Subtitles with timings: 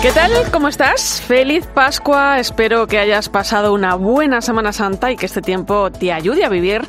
[0.00, 0.30] ¿Qué tal?
[0.52, 1.20] ¿Cómo estás?
[1.20, 2.38] Feliz Pascua.
[2.38, 6.48] Espero que hayas pasado una buena Semana Santa y que este tiempo te ayude a
[6.48, 6.82] vivir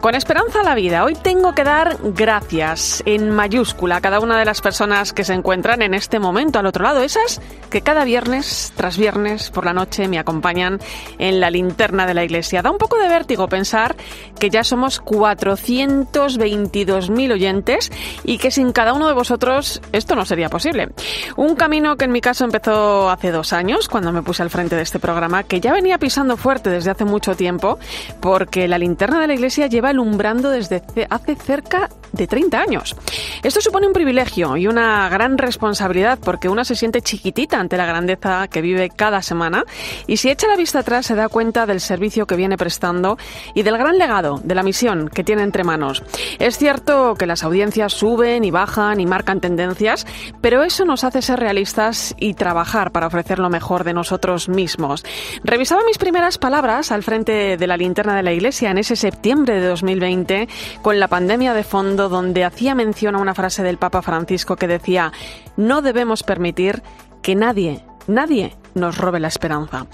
[0.00, 1.04] con esperanza la vida.
[1.04, 5.34] Hoy tengo que dar gracias en mayúscula a cada una de las personas que se
[5.34, 7.02] encuentran en este momento al otro lado.
[7.02, 10.80] Esas que cada viernes tras viernes por la noche me acompañan
[11.18, 12.62] en la linterna de la iglesia.
[12.62, 13.94] Da un poco de vértigo pensar
[14.38, 17.92] que ya somos 422.000 oyentes
[18.24, 20.88] y que sin cada uno de vosotros esto no sería posible.
[21.36, 24.76] Un camino que en mi caso empezó hace dos años, cuando me puse al frente
[24.76, 27.80] de este programa, que ya venía pisando fuerte desde hace mucho tiempo,
[28.20, 30.80] porque la linterna de la iglesia lleva alumbrando desde
[31.10, 32.94] hace cerca de 30 años.
[33.42, 37.86] Esto supone un privilegio y una gran responsabilidad, porque una se siente chiquitita ante la
[37.86, 39.64] grandeza que vive cada semana,
[40.06, 43.18] y si echa la vista atrás se da cuenta del servicio que viene prestando
[43.54, 46.04] y del gran legado de la misión que tiene entre manos.
[46.38, 50.06] Es cierto que las audiencias suben y bajan y marcan tendencias,
[50.40, 55.02] pero eso nos hace ser realistas y trabajar para ofrecer lo mejor de nosotros mismos.
[55.44, 59.58] Revisaba mis primeras palabras al frente de la linterna de la iglesia en ese septiembre
[59.58, 60.46] de 2020
[60.82, 64.68] con la pandemia de fondo donde hacía mención a una frase del Papa Francisco que
[64.68, 65.10] decía,
[65.56, 66.82] no debemos permitir
[67.22, 69.86] que nadie, nadie nos robe la esperanza.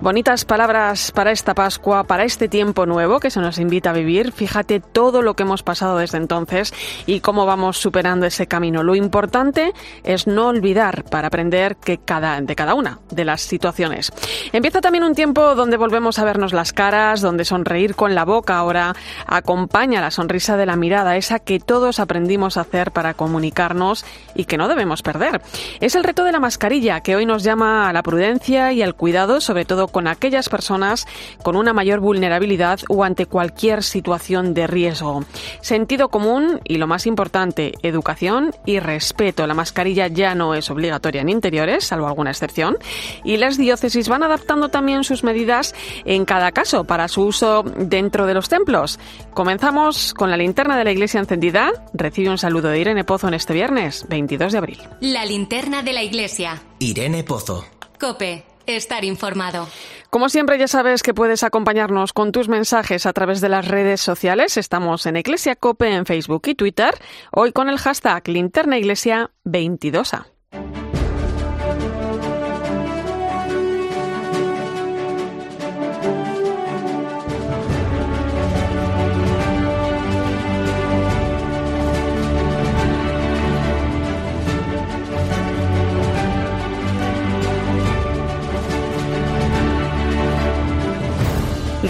[0.00, 4.32] Bonitas palabras para esta Pascua, para este tiempo nuevo que se nos invita a vivir.
[4.32, 6.72] Fíjate todo lo que hemos pasado desde entonces
[7.06, 8.82] y cómo vamos superando ese camino.
[8.82, 9.72] Lo importante
[10.02, 14.12] es no olvidar para aprender que cada, de cada una de las situaciones.
[14.52, 18.56] Empieza también un tiempo donde volvemos a vernos las caras, donde sonreír con la boca
[18.56, 18.94] ahora
[19.26, 24.46] acompaña la sonrisa de la mirada, esa que todos aprendimos a hacer para comunicarnos y
[24.46, 25.42] que no debemos perder.
[25.80, 28.94] Es el reto de la mascarilla que hoy nos llama a la prudencia y al
[28.94, 31.06] cuidado, sobre todo con aquellas personas
[31.42, 35.24] con una mayor vulnerabilidad o ante cualquier situación de riesgo.
[35.60, 39.46] Sentido común y, lo más importante, educación y respeto.
[39.46, 42.78] La mascarilla ya no es obligatoria en interiores, salvo alguna excepción,
[43.24, 45.74] y las diócesis van adaptando también sus medidas
[46.04, 49.00] en cada caso para su uso dentro de los templos.
[49.34, 51.72] Comenzamos con la linterna de la iglesia encendida.
[51.92, 54.78] Recibe un saludo de Irene Pozo en este viernes, 22 de abril.
[55.00, 56.62] La linterna de la iglesia.
[56.78, 57.64] Irene Pozo.
[58.02, 59.68] Cope, estar informado.
[60.10, 64.00] Como siempre ya sabes que puedes acompañarnos con tus mensajes a través de las redes
[64.00, 64.56] sociales.
[64.56, 66.96] Estamos en Iglesia Cope en Facebook y Twitter,
[67.30, 70.26] hoy con el hashtag Linterna Iglesia 22A.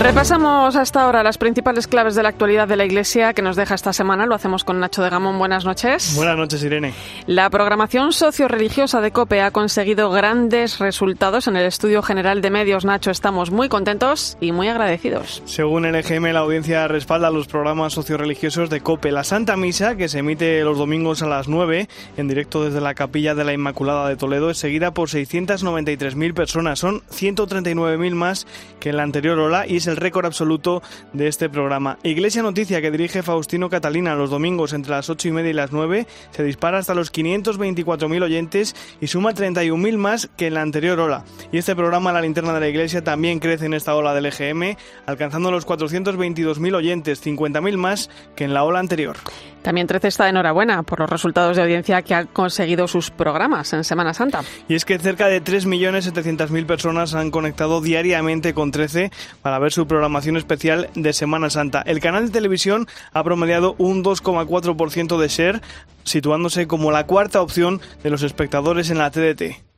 [0.02, 3.76] Repasamos hasta ahora las principales claves de la actualidad de la Iglesia que nos deja
[3.76, 4.26] esta semana.
[4.26, 5.38] Lo hacemos con Nacho de Gamón.
[5.38, 6.16] Buenas noches.
[6.16, 6.92] Buenas noches, Irene.
[7.28, 12.84] La programación socio-religiosa de COPE ha conseguido grandes resultados en el Estudio General de Medios.
[12.84, 15.40] Nacho, estamos muy contentos y muy agradecidos.
[15.44, 19.12] Según el EGM, la audiencia respalda los programas socio-religiosos de COPE.
[19.12, 22.94] La Santa Misa, que se emite los domingos a las 9 en directo desde la
[22.94, 26.80] Capilla de la Inmaculada de Toledo, es seguida por 693.000 personas.
[26.80, 28.48] Son 139.000 más
[28.80, 30.82] que en la anterior ola y es el récord absoluto
[31.12, 31.98] de este programa.
[32.02, 35.72] Iglesia Noticia, que dirige Faustino Catalina los domingos entre las 8 y media y las
[35.72, 40.98] 9, se dispara hasta los 524.000 oyentes y suma 31.000 más que en la anterior
[40.98, 41.24] ola.
[41.52, 44.76] Y este programa, La Linterna de la Iglesia, también crece en esta ola del EGM,
[45.06, 49.16] alcanzando los 422.000 oyentes, 50.000 más que en la ola anterior.
[49.62, 53.72] También 13 está de enhorabuena por los resultados de audiencia que han conseguido sus programas
[53.72, 54.42] en Semana Santa.
[54.68, 59.81] Y es que cerca de 3.700.000 personas han conectado diariamente con 13 para ver su
[59.86, 61.82] programación especial de Semana Santa.
[61.82, 65.60] El canal de televisión ha promediado un 2,4% de share,
[66.04, 69.71] situándose como la cuarta opción de los espectadores en la TDT.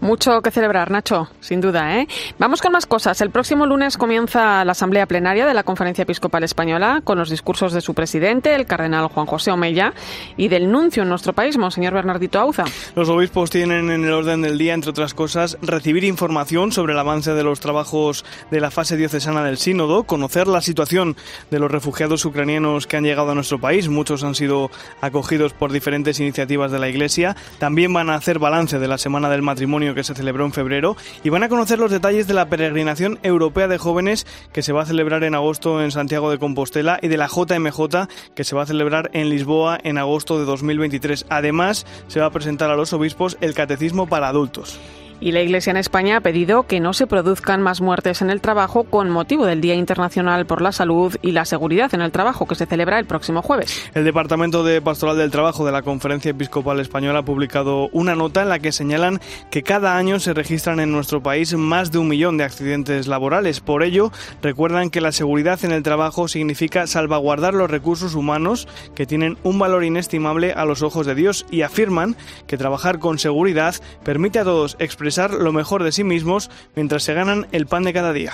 [0.00, 1.98] Mucho que celebrar, Nacho, sin duda.
[1.98, 2.06] ¿eh?
[2.38, 3.20] Vamos con más cosas.
[3.20, 7.72] El próximo lunes comienza la Asamblea Plenaria de la Conferencia Episcopal Española con los discursos
[7.72, 9.94] de su presidente, el cardenal Juan José Omella,
[10.36, 12.64] y del nuncio en nuestro país, Monseñor Bernardito Auza.
[12.94, 16.98] Los obispos tienen en el orden del día, entre otras cosas, recibir información sobre el
[16.98, 21.16] avance de los trabajos de la fase diocesana del Sínodo, conocer la situación
[21.50, 23.88] de los refugiados ucranianos que han llegado a nuestro país.
[23.88, 24.70] Muchos han sido
[25.00, 27.36] acogidos por diferentes iniciativas de la Iglesia.
[27.58, 30.96] También van a hacer balance de la Semana del matrimonio que se celebró en febrero
[31.24, 34.82] y van a conocer los detalles de la peregrinación europea de jóvenes que se va
[34.82, 38.64] a celebrar en agosto en Santiago de Compostela y de la JMJ que se va
[38.64, 41.24] a celebrar en Lisboa en agosto de 2023.
[41.30, 44.78] Además, se va a presentar a los obispos el catecismo para adultos.
[45.18, 48.42] Y la Iglesia en España ha pedido que no se produzcan más muertes en el
[48.42, 52.46] trabajo con motivo del Día Internacional por la Salud y la Seguridad en el Trabajo,
[52.46, 53.90] que se celebra el próximo jueves.
[53.94, 58.42] El Departamento de Pastoral del Trabajo de la Conferencia Episcopal Española ha publicado una nota
[58.42, 59.18] en la que señalan
[59.50, 63.60] que cada año se registran en nuestro país más de un millón de accidentes laborales.
[63.60, 69.06] Por ello, recuerdan que la seguridad en el trabajo significa salvaguardar los recursos humanos que
[69.06, 72.16] tienen un valor inestimable a los ojos de Dios y afirman
[72.46, 73.74] que trabajar con seguridad
[74.04, 77.92] permite a todos expresar lo mejor de sí mismos mientras se ganan el pan de
[77.92, 78.32] cada día.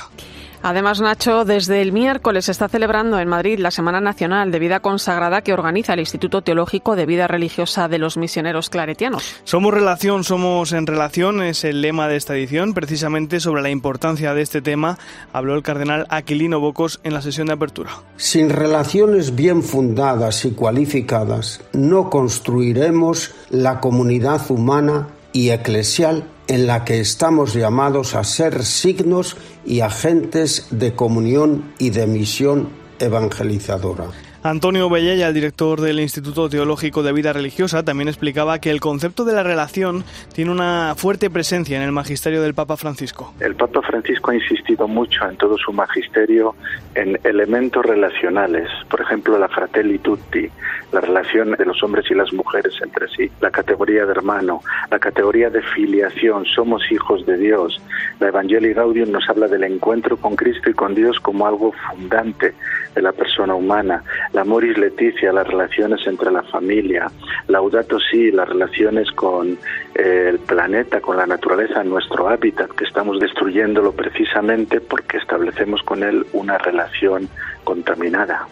[0.64, 4.78] Además, Nacho, desde el miércoles se está celebrando en Madrid la Semana Nacional de Vida
[4.78, 9.40] Consagrada que organiza el Instituto Teológico de Vida Religiosa de los Misioneros Claretianos.
[9.42, 12.74] Somos relación, somos en relación, es el lema de esta edición.
[12.74, 14.98] Precisamente sobre la importancia de este tema
[15.32, 17.90] habló el cardenal Aquilino Bocos en la sesión de apertura.
[18.16, 26.84] Sin relaciones bien fundadas y cualificadas, no construiremos la comunidad humana y eclesial en la
[26.84, 32.69] que estamos llamados a ser signos y agentes de comunión y de misión
[32.99, 34.31] evangelizadora.
[34.44, 39.25] Antonio Bellella, el director del Instituto Teológico de Vida Religiosa, también explicaba que el concepto
[39.25, 40.03] de la relación
[40.35, 43.33] tiene una fuerte presencia en el magisterio del Papa Francisco.
[43.39, 46.56] El Papa Francisco ha insistido mucho en todo su magisterio
[46.97, 50.50] en elementos relacionales, por ejemplo, la fratelli tutti,
[50.91, 54.61] la relación de los hombres y las mujeres entre sí, la categoría de hermano,
[54.91, 57.81] la categoría de filiación, somos hijos de Dios.
[58.19, 62.55] La Evangelii Gaudium nos habla del encuentro con Cristo y con Dios como algo fundante
[62.94, 64.03] de la persona humana
[64.33, 67.11] la Moris Leticia, las relaciones entre la familia,
[67.49, 69.59] Laudato Si, las relaciones con
[69.94, 76.03] eh, el planeta, con la naturaleza, nuestro hábitat, que estamos destruyéndolo precisamente porque establecemos con
[76.03, 77.29] él una relación
[77.65, 78.47] contaminada.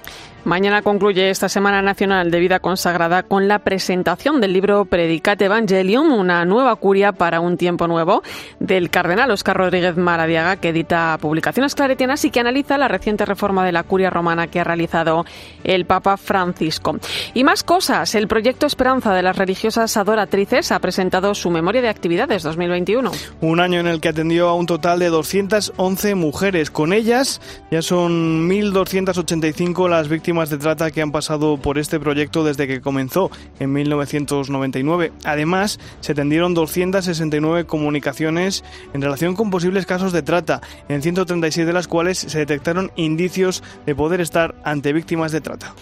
[0.45, 6.13] Mañana concluye esta Semana Nacional de Vida Consagrada con la presentación del libro Predicate Evangelium,
[6.13, 8.23] una nueva curia para un tiempo nuevo,
[8.59, 13.67] del cardenal Oscar Rodríguez Maradiaga, que edita publicaciones claretianas y que analiza la reciente reforma
[13.67, 15.27] de la curia romana que ha realizado
[15.63, 16.97] el Papa Francisco.
[17.35, 21.91] Y más cosas, el proyecto Esperanza de las religiosas adoratrices ha presentado su memoria de
[21.91, 23.13] actividades 2021.
[23.43, 26.71] Un año en el que atendió a un total de 211 mujeres.
[26.71, 32.45] Con ellas ya son 1.285 las víctimas de trata que han pasado por este proyecto
[32.45, 35.13] desde que comenzó en 1999.
[35.25, 41.73] Además, se tendieron 269 comunicaciones en relación con posibles casos de trata, en 136 de
[41.73, 45.75] las cuales se detectaron indicios de poder estar ante víctimas de trata.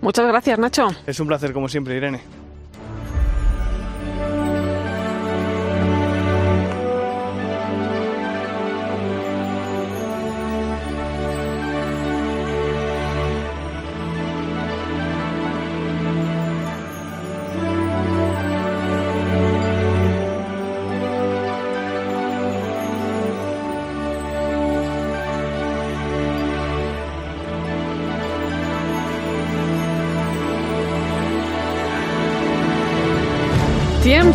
[0.00, 0.88] Muchas gracias, Nacho.
[1.06, 2.45] Es un placer, como siempre, Irene.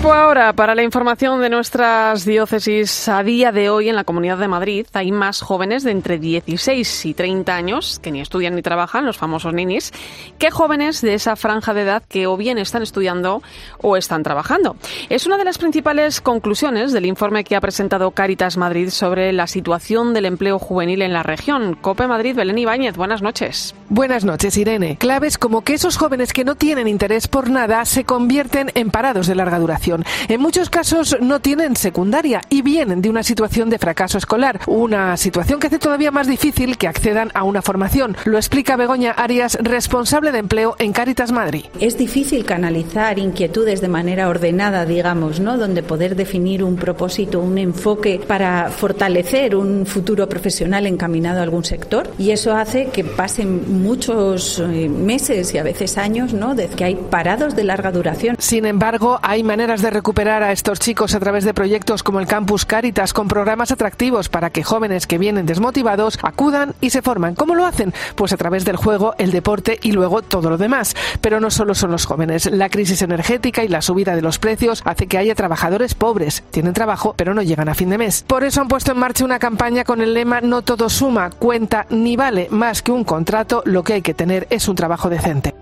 [0.01, 3.07] Tiempo ahora para la información de nuestras diócesis.
[3.07, 7.05] A día de hoy en la Comunidad de Madrid hay más jóvenes de entre 16
[7.05, 9.93] y 30 años que ni estudian ni trabajan, los famosos ninis,
[10.39, 13.43] que jóvenes de esa franja de edad que o bien están estudiando
[13.77, 14.75] o están trabajando.
[15.09, 19.45] Es una de las principales conclusiones del informe que ha presentado Caritas Madrid sobre la
[19.45, 21.77] situación del empleo juvenil en la región.
[21.79, 23.75] Cope Madrid, Belén Ibáñez, buenas noches.
[23.87, 24.97] Buenas noches, Irene.
[24.97, 29.27] Claves como que esos jóvenes que no tienen interés por nada se convierten en parados
[29.27, 29.90] de larga duración.
[30.27, 35.17] En muchos casos no tienen secundaria y vienen de una situación de fracaso escolar, una
[35.17, 38.15] situación que hace todavía más difícil que accedan a una formación.
[38.25, 41.65] Lo explica Begoña Arias, responsable de empleo en Caritas Madrid.
[41.79, 45.57] Es difícil canalizar inquietudes de manera ordenada, digamos, ¿no?
[45.57, 51.63] Donde poder definir un propósito, un enfoque para fortalecer un futuro profesional encaminado a algún
[51.63, 56.55] sector y eso hace que pasen muchos eh, meses y a veces años, ¿no?
[56.55, 58.35] De que hay parados de larga duración.
[58.39, 62.27] Sin embargo, hay maneras de recuperar a estos chicos a través de proyectos como el
[62.27, 67.35] Campus Caritas, con programas atractivos para que jóvenes que vienen desmotivados acudan y se forman.
[67.35, 67.93] ¿Cómo lo hacen?
[68.15, 70.95] Pues a través del juego, el deporte y luego todo lo demás.
[71.21, 72.51] Pero no solo son los jóvenes.
[72.51, 76.43] La crisis energética y la subida de los precios hace que haya trabajadores pobres.
[76.51, 78.23] Tienen trabajo, pero no llegan a fin de mes.
[78.27, 81.87] Por eso han puesto en marcha una campaña con el lema No todo suma, cuenta
[81.89, 83.63] ni vale más que un contrato.
[83.65, 85.55] Lo que hay que tener es un trabajo decente.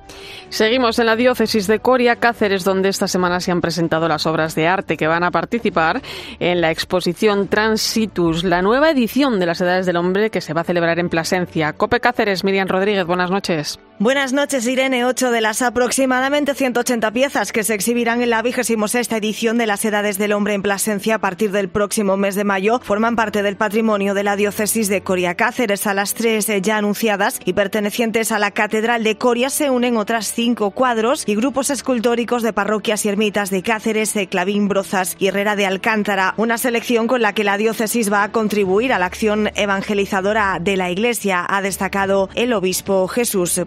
[0.50, 4.56] Seguimos en la diócesis de Coria, Cáceres, donde esta semana se han presentado las obras
[4.56, 6.02] de arte que van a participar
[6.40, 10.62] en la exposición Transitus, la nueva edición de las Edades del Hombre que se va
[10.62, 11.74] a celebrar en Plasencia.
[11.74, 13.80] Cope Cáceres, Miriam Rodríguez, buenas noches.
[14.02, 15.04] Buenas noches, Irene.
[15.04, 19.68] Ocho de las aproximadamente 180 piezas que se exhibirán en la vigésima sexta edición de
[19.68, 23.44] las Edades del Hombre en Plasencia a partir del próximo mes de mayo forman parte
[23.44, 25.86] del patrimonio de la diócesis de Coria Cáceres.
[25.86, 29.98] A las tres eh, ya anunciadas y pertenecientes a la Catedral de Coria se unen
[29.98, 35.18] otras cinco cuadros y grupos escultóricos de parroquias y ermitas de Cáceres, eh, Clavín, Brozas
[35.20, 36.36] y Herrera de Alcántara.
[36.38, 40.78] Una selección con la que la diócesis va a contribuir a la acción evangelizadora de
[40.78, 43.60] la Iglesia, ha destacado el obispo Jesús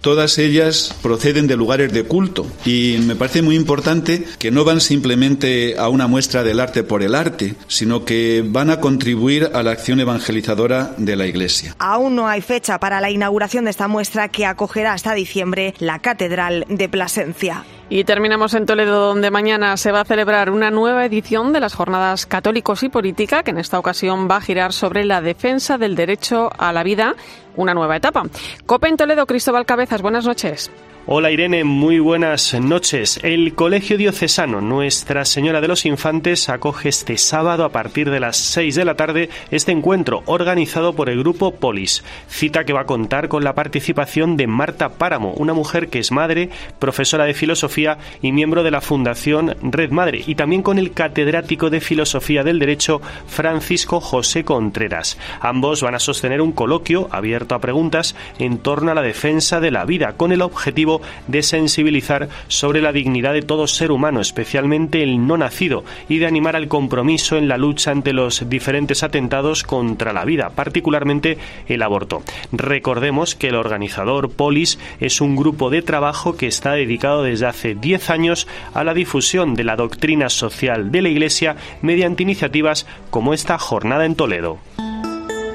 [0.00, 4.80] Todas ellas proceden de lugares de culto y me parece muy importante que no van
[4.80, 9.62] simplemente a una muestra del arte por el arte, sino que van a contribuir a
[9.62, 11.74] la acción evangelizadora de la Iglesia.
[11.78, 16.00] Aún no hay fecha para la inauguración de esta muestra que acogerá hasta diciembre la
[16.00, 17.64] Catedral de Plasencia.
[17.94, 21.74] Y terminamos en Toledo, donde mañana se va a celebrar una nueva edición de las
[21.74, 25.94] Jornadas Católicos y Política, que en esta ocasión va a girar sobre la defensa del
[25.94, 27.14] derecho a la vida,
[27.54, 28.24] una nueva etapa.
[28.66, 30.72] Copa en Toledo, Cristóbal Cabezas, buenas noches.
[31.06, 33.20] Hola Irene, muy buenas noches.
[33.22, 38.38] El Colegio Diocesano Nuestra Señora de los Infantes acoge este sábado a partir de las
[38.38, 42.02] 6 de la tarde este encuentro organizado por el grupo Polis.
[42.26, 46.10] Cita que va a contar con la participación de Marta Páramo, una mujer que es
[46.10, 50.92] madre, profesora de filosofía y miembro de la Fundación Red Madre, y también con el
[50.92, 55.18] catedrático de Filosofía del Derecho Francisco José Contreras.
[55.42, 59.70] Ambos van a sostener un coloquio abierto a preguntas en torno a la defensa de
[59.70, 60.93] la vida con el objetivo
[61.28, 66.26] de sensibilizar sobre la dignidad de todo ser humano, especialmente el no nacido, y de
[66.26, 71.82] animar al compromiso en la lucha ante los diferentes atentados contra la vida, particularmente el
[71.82, 72.22] aborto.
[72.52, 77.74] Recordemos que el organizador Polis es un grupo de trabajo que está dedicado desde hace
[77.74, 83.34] 10 años a la difusión de la doctrina social de la Iglesia mediante iniciativas como
[83.34, 84.58] esta jornada en Toledo.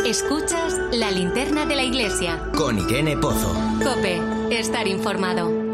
[0.05, 2.39] Escuchas la linterna de la iglesia.
[2.55, 3.53] Con Irene Pozo.
[3.84, 4.19] Cope,
[4.50, 5.69] estar informado.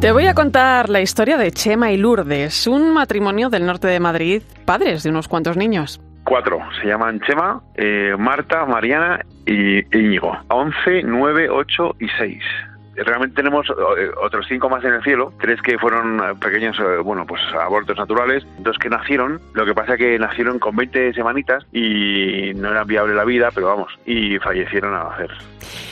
[0.00, 3.98] Te voy a contar la historia de Chema y Lourdes, un matrimonio del norte de
[3.98, 6.00] Madrid, padres de unos cuantos niños.
[6.28, 10.36] Cuatro, se llaman Chema, eh, Marta, Mariana y Íñigo.
[10.48, 12.42] 11, 9, 8 y 6
[13.04, 16.98] realmente tenemos eh, otros cinco más en el cielo, tres que fueron eh, pequeños, eh,
[17.02, 21.64] bueno, pues abortos naturales, dos que nacieron, lo que pasa que nacieron con 20 semanitas
[21.72, 25.30] y no era viable la vida, pero vamos, y fallecieron a hacer.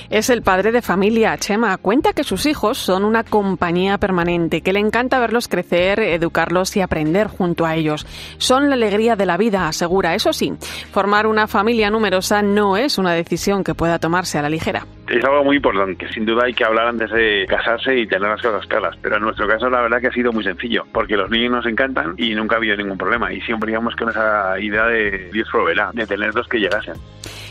[0.08, 1.76] Es el padre de familia, Chema.
[1.78, 6.80] Cuenta que sus hijos son una compañía permanente, que le encanta verlos crecer, educarlos y
[6.80, 8.06] aprender junto a ellos.
[8.38, 10.14] Son la alegría de la vida, asegura.
[10.14, 10.52] Eso sí,
[10.92, 14.86] formar una familia numerosa no es una decisión que pueda tomarse a la ligera.
[15.08, 18.42] Es algo muy importante, sin duda hay que hablar antes de casarse y tener las
[18.42, 21.30] cosas claras, pero en nuestro caso la verdad que ha sido muy sencillo, porque los
[21.30, 24.86] niños nos encantan y nunca ha habido ningún problema y siempre íbamos con esa idea
[24.86, 25.48] de Dios
[25.92, 26.94] de tener dos que llegasen.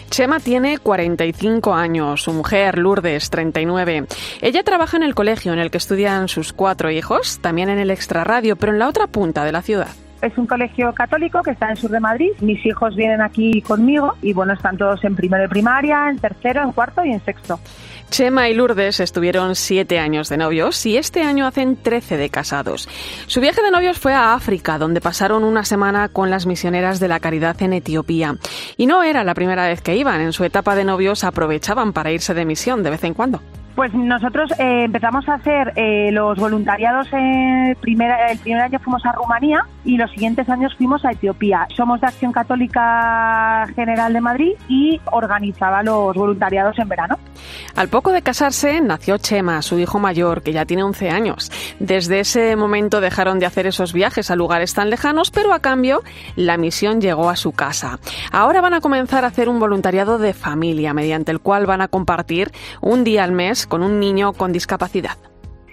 [0.10, 4.06] Chema tiene 45 años, su mujer Lourdes 39.
[4.42, 7.92] Ella trabaja en el colegio en el que estudian sus cuatro hijos, también en el
[7.92, 10.05] extrarradio, pero en la otra punta de la ciudad.
[10.22, 12.32] Es un colegio católico que está en sur de Madrid.
[12.42, 16.64] Mis hijos vienen aquí conmigo y bueno, están todos en primero de primaria, en tercero,
[16.64, 17.60] en cuarto y en sexto.
[18.10, 22.88] Chema y Lourdes estuvieron siete años de novios y este año hacen trece de casados.
[23.28, 27.08] Su viaje de novios fue a África, donde pasaron una semana con las misioneras de
[27.08, 28.36] la caridad en Etiopía.
[28.78, 32.12] Y no era la primera vez que iban, en su etapa de novios aprovechaban para
[32.12, 33.42] irse de misión de vez en cuando.
[33.76, 37.08] Pues nosotros eh, empezamos a hacer eh, los voluntariados.
[37.12, 41.68] el primer año fuimos a Rumanía y los siguientes años fuimos a Etiopía.
[41.76, 47.18] Somos de Acción Católica General de Madrid y organizaba los voluntariados en verano.
[47.76, 51.52] Al poco de casarse nació Chema, su hijo mayor, que ya tiene 11 años.
[51.80, 56.02] Desde ese momento dejaron de hacer esos viajes a lugares tan lejanos, pero a cambio
[56.38, 58.00] la misión llegó a su casa.
[58.32, 61.90] Ahora van a comenzar a hacer un voluntariado de familia, mediante el cual van a
[61.90, 65.18] compartir un día al mes con un niño con discapacidad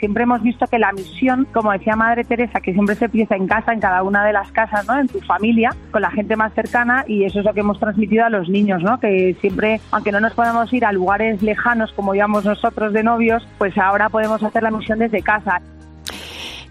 [0.03, 3.47] siempre hemos visto que la misión, como decía Madre Teresa, que siempre se empieza en
[3.47, 4.99] casa, en cada una de las casas, ¿no?
[4.99, 8.25] En tu familia, con la gente más cercana y eso es lo que hemos transmitido
[8.25, 8.99] a los niños, ¿no?
[8.99, 13.47] Que siempre, aunque no nos podemos ir a lugares lejanos como íbamos nosotros de novios,
[13.59, 15.63] pues ahora podemos hacer la misión desde casa.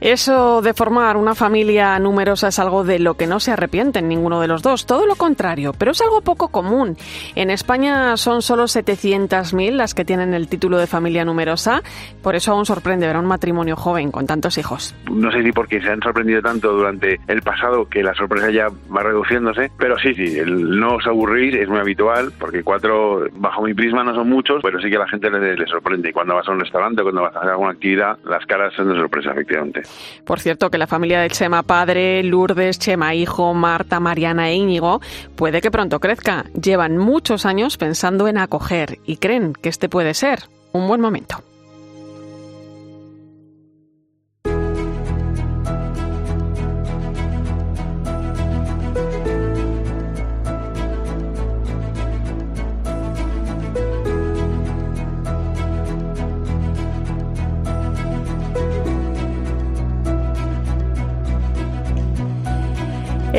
[0.02, 4.42] Eso de formar una familia numerosa es algo de lo que no se arrepienten ninguno
[4.42, 6.98] de los dos, todo lo contrario, pero es algo poco común.
[7.36, 11.84] En España son solo 700.000 las que tienen el título de familia numerosa,
[12.24, 14.96] por eso aún sorprende ver a un matrimonio joven con tantos hijos.
[15.12, 18.70] No sé si porque se han sorprendido tanto durante el pasado que la sorpresa ya
[18.70, 23.62] va reduciéndose, pero sí, sí, el no os aburrís es muy habitual, porque cuatro, bajo
[23.62, 26.10] mi prisma, no son muchos, pero sí que a la gente le, sorprende.
[26.10, 28.90] Y cuando vas a un restaurante, cuando vas a hacer alguna actividad, las caras son
[28.90, 29.84] de sorpresa, efectivamente.
[30.26, 35.02] Por cierto, que la familia de Chema padre, Lourdes, Chema hijo, Marta, Mariana e Íñigo
[35.36, 36.46] puede que pronto crezca.
[36.54, 40.44] Llevan muchos años pensando en acoger y creen que este puede ser
[40.74, 41.44] un buen momento.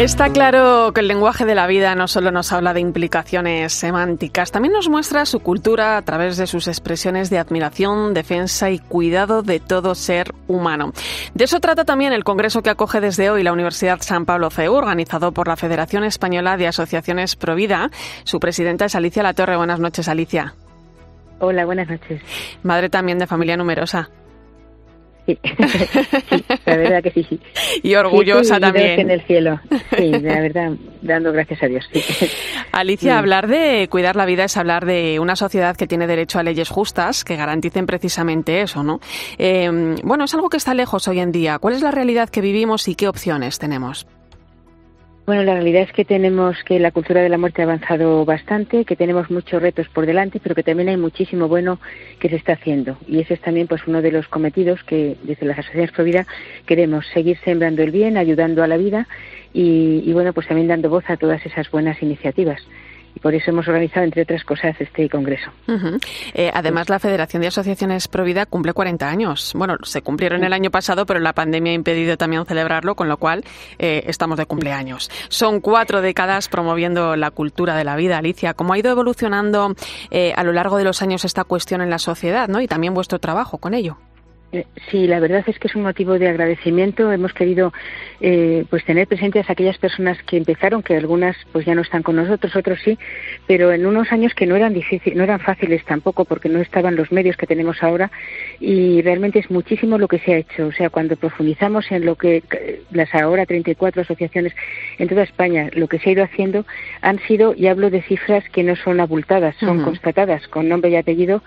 [0.02, 4.50] Está claro que el lenguaje de la vida no solo nos habla de implicaciones semánticas,
[4.50, 9.42] también nos muestra su cultura a través de sus expresiones de admiración, defensa y cuidado
[9.42, 10.92] de todo ser humano.
[11.34, 14.74] De eso trata también el congreso que acoge desde hoy la Universidad San Pablo CEU,
[14.74, 17.88] organizado por la Federación Española de Asociaciones Provida.
[18.24, 19.56] Su presidenta es Alicia Latorre.
[19.56, 20.54] Buenas noches, Alicia.
[21.38, 22.20] Hola, buenas noches.
[22.64, 24.10] Madre también de familia numerosa.
[25.26, 25.38] Sí.
[26.66, 27.40] la verdad que sí, sí.
[27.82, 29.00] Y orgullosa también.
[29.00, 29.60] En el cielo.
[29.96, 31.88] Sí, la verdad, dando gracias a Dios.
[32.72, 36.42] Alicia, hablar de cuidar la vida es hablar de una sociedad que tiene derecho a
[36.42, 39.00] leyes justas que garanticen precisamente eso, ¿no?
[39.38, 41.58] Eh, bueno, es algo que está lejos hoy en día.
[41.58, 44.06] ¿Cuál es la realidad que vivimos y qué opciones tenemos?
[45.24, 48.84] Bueno, la realidad es que tenemos que la cultura de la muerte ha avanzado bastante,
[48.84, 51.78] que tenemos muchos retos por delante, pero que también hay muchísimo bueno
[52.18, 52.98] que se está haciendo.
[53.06, 56.26] Y ese es también pues uno de los cometidos que desde las asociaciones Pro Vida
[56.66, 59.06] queremos seguir sembrando el bien, ayudando a la vida
[59.54, 62.60] y, y bueno, pues también dando voz a todas esas buenas iniciativas
[63.14, 65.50] y por eso hemos organizado, entre otras cosas, este congreso.
[66.34, 69.52] Eh, además, la Federación de Asociaciones Provida cumple 40 años.
[69.54, 73.16] Bueno, se cumplieron el año pasado, pero la pandemia ha impedido también celebrarlo, con lo
[73.16, 73.44] cual
[73.78, 75.10] eh, estamos de cumpleaños.
[75.28, 78.18] Son cuatro décadas promoviendo la cultura de la vida.
[78.18, 79.74] Alicia, ¿cómo ha ido evolucionando
[80.10, 82.60] eh, a lo largo de los años esta cuestión en la sociedad ¿no?
[82.60, 83.98] y también vuestro trabajo con ello?
[84.52, 87.10] Eh, sí, la verdad es que es un motivo de agradecimiento.
[87.10, 87.72] Hemos querido
[88.20, 92.02] eh, pues tener presentes a aquellas personas que empezaron, que algunas pues ya no están
[92.02, 92.98] con nosotros, otros sí,
[93.46, 96.96] pero en unos años que no eran difíciles, no eran fáciles tampoco, porque no estaban
[96.96, 98.10] los medios que tenemos ahora
[98.60, 100.66] y realmente es muchísimo lo que se ha hecho.
[100.66, 102.42] O sea, cuando profundizamos en lo que
[102.90, 104.52] las ahora 34 asociaciones
[104.98, 106.66] en toda España, lo que se ha ido haciendo
[107.00, 110.96] han sido, y hablo de cifras que no son abultadas, son constatadas con nombre y
[110.96, 111.42] apellido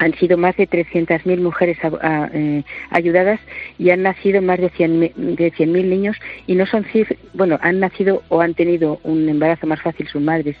[0.00, 1.76] han sido más de 300.000 mujeres
[2.32, 3.38] eh, ayudadas
[3.78, 6.86] y han nacido más de 100.000 de 100 niños y no son
[7.34, 10.56] bueno, han nacido o han tenido un embarazo más fácil sus madres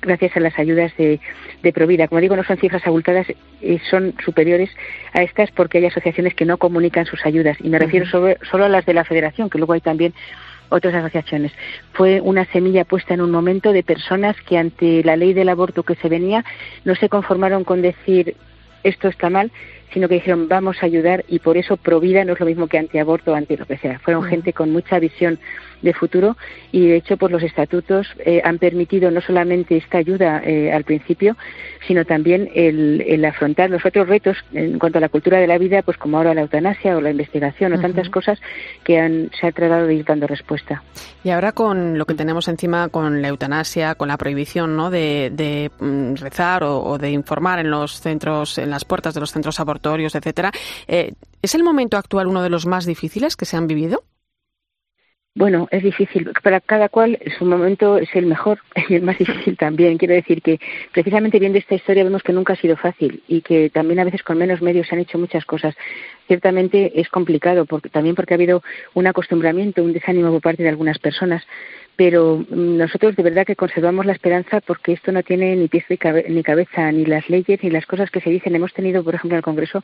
[0.00, 1.18] gracias a las ayudas de,
[1.62, 2.06] de Provida.
[2.08, 3.26] Como digo, no son cifras abultadas,
[3.62, 4.70] eh, son superiores
[5.12, 7.56] a estas porque hay asociaciones que no comunican sus ayudas.
[7.60, 10.14] Y me refiero solo a las de la Federación, que luego hay también
[10.68, 11.52] otras asociaciones.
[11.94, 15.82] Fue una semilla puesta en un momento de personas que ante la ley del aborto
[15.82, 16.44] que se venía
[16.84, 18.36] no se conformaron con decir
[18.84, 19.50] esto está mal,
[19.92, 22.78] sino que dijeron vamos a ayudar y por eso Provida no es lo mismo que
[22.78, 23.98] antiaborto o anti lo que sea.
[23.98, 25.38] Fueron gente con mucha visión
[25.84, 26.36] de futuro
[26.72, 30.84] y de hecho por los estatutos eh, han permitido no solamente esta ayuda eh, al
[30.84, 31.36] principio,
[31.86, 35.82] sino también el, afrontar los otros retos en cuanto a la cultura de la vida,
[35.82, 38.40] pues como ahora la eutanasia o la investigación o tantas cosas
[38.82, 40.82] que han, se ha tratado de ir dando respuesta.
[41.22, 44.90] Y ahora con lo que tenemos encima con la eutanasia, con la prohibición ¿no?
[44.90, 49.60] de, mm, rezar o, de informar en los centros, en las puertas de los centros
[49.60, 50.50] abortorios, etcétera,
[50.88, 54.02] eh, ¿es el momento actual uno de los más difíciles que se han vivido?
[55.36, 56.30] Bueno, es difícil.
[56.44, 59.98] Para cada cual su momento es el mejor y el más difícil también.
[59.98, 60.60] Quiero decir que
[60.92, 64.22] precisamente viendo esta historia vemos que nunca ha sido fácil y que también a veces
[64.22, 65.74] con menos medios se han hecho muchas cosas.
[66.28, 68.62] Ciertamente es complicado porque, también porque ha habido
[68.94, 71.44] un acostumbramiento, un desánimo por parte de algunas personas
[71.96, 75.84] pero nosotros de verdad que conservamos la esperanza porque esto no tiene ni pies
[76.28, 78.54] ni cabeza, ni las leyes, ni las cosas que se dicen.
[78.54, 79.82] Hemos tenido, por ejemplo, en el Congreso,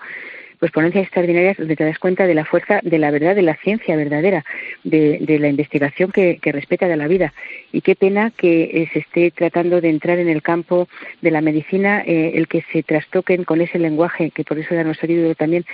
[0.60, 3.56] pues ponencias extraordinarias donde te das cuenta de la fuerza, de la verdad, de la
[3.56, 4.44] ciencia verdadera,
[4.84, 7.32] de, la investigación que, respeta de la vida.
[7.72, 10.86] Y qué pena que eh, se esté tratando de entrar en el campo
[11.22, 14.84] de la medicina, eh, el que se trastoquen con ese lenguaje, que por eso era
[14.84, 15.64] nuestro título también,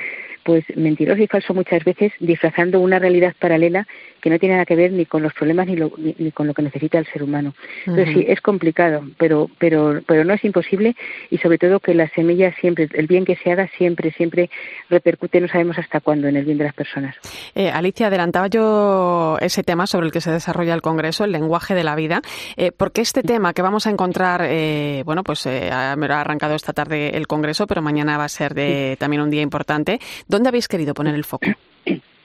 [0.44, 3.88] pues mentiroso y falso muchas veces, disfrazando una realidad paralela
[4.26, 5.76] que no tiene nada que ver ni con los problemas ni,
[6.18, 7.54] ni, con lo que necesita el ser humano.
[7.86, 10.96] Entonces sí, es complicado, pero, pero, pero no es imposible
[11.30, 14.50] y sobre todo que la semilla siempre, el bien que se haga siempre, siempre
[14.90, 17.14] repercute, no sabemos hasta cuándo, en el bien de las personas.
[17.54, 21.76] Eh, Alicia, adelantaba yo ese tema sobre el que se desarrolla el Congreso, el lenguaje
[21.76, 22.20] de la vida,
[22.56, 26.56] eh, porque este tema que vamos a encontrar, eh, bueno, pues eh, ha, ha arrancado
[26.56, 30.00] esta tarde el Congreso, pero mañana va a ser de, también un día importante.
[30.26, 31.46] ¿Dónde habéis querido poner el foco?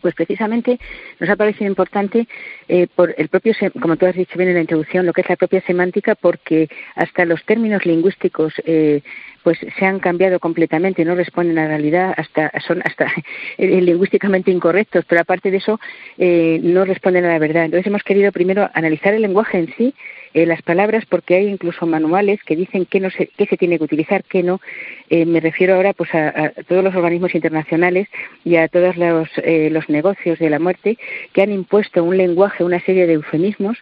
[0.00, 0.78] Pues precisamente
[1.18, 2.28] nos ha parecido importante
[2.68, 5.28] eh, por el propio, como tú has dicho bien en la introducción, lo que es
[5.28, 9.02] la propia semántica, porque hasta los términos lingüísticos eh,
[9.42, 13.12] pues se han cambiado completamente, no responden a la realidad, hasta son hasta
[13.58, 15.80] eh, lingüísticamente incorrectos, pero aparte de eso
[16.18, 17.64] eh, no responden a la verdad.
[17.64, 19.94] Entonces hemos querido primero analizar el lenguaje en sí,
[20.32, 23.84] eh, las palabras, porque hay incluso manuales que dicen qué, no se, se tiene que
[23.84, 24.60] utilizar, qué no.
[25.08, 28.08] Eh, me refiero ahora pues a, a, todos los organismos internacionales
[28.44, 30.98] y a todos los, eh, los negocios de la muerte
[31.32, 33.78] que han impuesto un lenguaje, una serie de eufemismos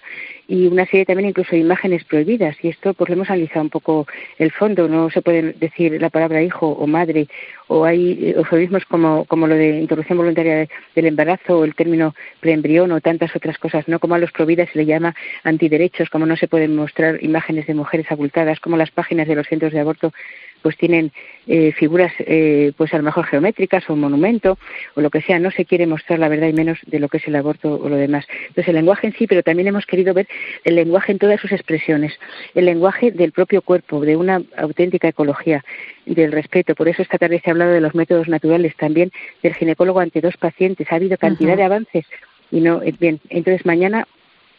[0.49, 2.57] y una serie también incluso de imágenes prohibidas.
[2.63, 4.07] Y esto pues lo hemos analizado un poco
[4.39, 4.89] el fondo.
[4.89, 7.29] No se puede decir la palabra hijo o madre
[7.69, 12.91] o hay eufemismos como, como lo de interrupción voluntaria del embarazo o el término preembrión
[12.93, 16.37] o tantas otras cosas, no como a los providas se le llama antiderechos, como no
[16.37, 20.15] se pueden mostrar imágenes de mujeres abultadas, como las páginas de los centros de aborto
[20.63, 21.13] pues tienen
[21.47, 24.59] eh, figuras eh, pues a lo mejor geométricas o un monumento
[24.95, 27.19] o lo que sea, no se quiere mostrar la verdad y menos de lo que
[27.19, 28.27] es el aborto o lo demás.
[28.49, 30.29] Entonces el lenguaje en sí, pero también hemos querido ver
[30.65, 32.13] el lenguaje en todas sus expresiones,
[32.55, 35.65] el lenguaje del propio cuerpo, de una auténtica ecología,
[36.07, 36.75] del respeto.
[36.75, 39.11] Por eso esta tarde se ha hablado de los métodos naturales, también
[39.43, 40.87] del ginecólogo ante dos pacientes.
[40.91, 41.59] Ha habido cantidad uh -huh.
[41.59, 42.07] de avances
[42.51, 43.21] y no bien.
[43.29, 44.07] Entonces mañana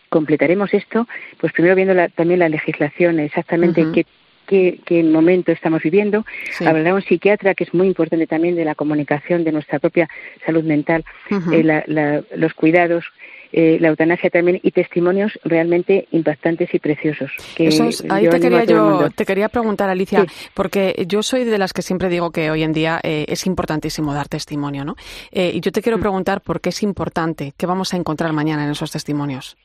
[0.10, 1.08] completaremos esto,
[1.40, 3.94] pues primero viendo la, también la legislación, exactamente uh -huh.
[3.94, 4.06] qué
[4.50, 6.26] qué, qué momento estamos viviendo.
[6.58, 6.66] Sí.
[6.66, 10.10] Hablará un psiquiatra, que es muy importante también de la comunicación de nuestra propia
[10.46, 11.54] salud mental, uh -huh.
[11.54, 13.06] eh, la, la, los cuidados.
[13.52, 17.32] Eh, la eutanasia también y testimonios realmente impactantes y preciosos.
[17.56, 20.50] Que Esos, ahí te quería yo te quería preguntar Alicia sí.
[20.54, 24.14] porque yo soy de las que siempre digo que hoy en día eh, es importantísimo
[24.14, 24.96] dar testimonio, ¿no?
[25.32, 26.02] Y yo te quiero mm.
[26.02, 29.58] preguntar por qué es importante, qué vamos a encontrar mañana en esos testimonios.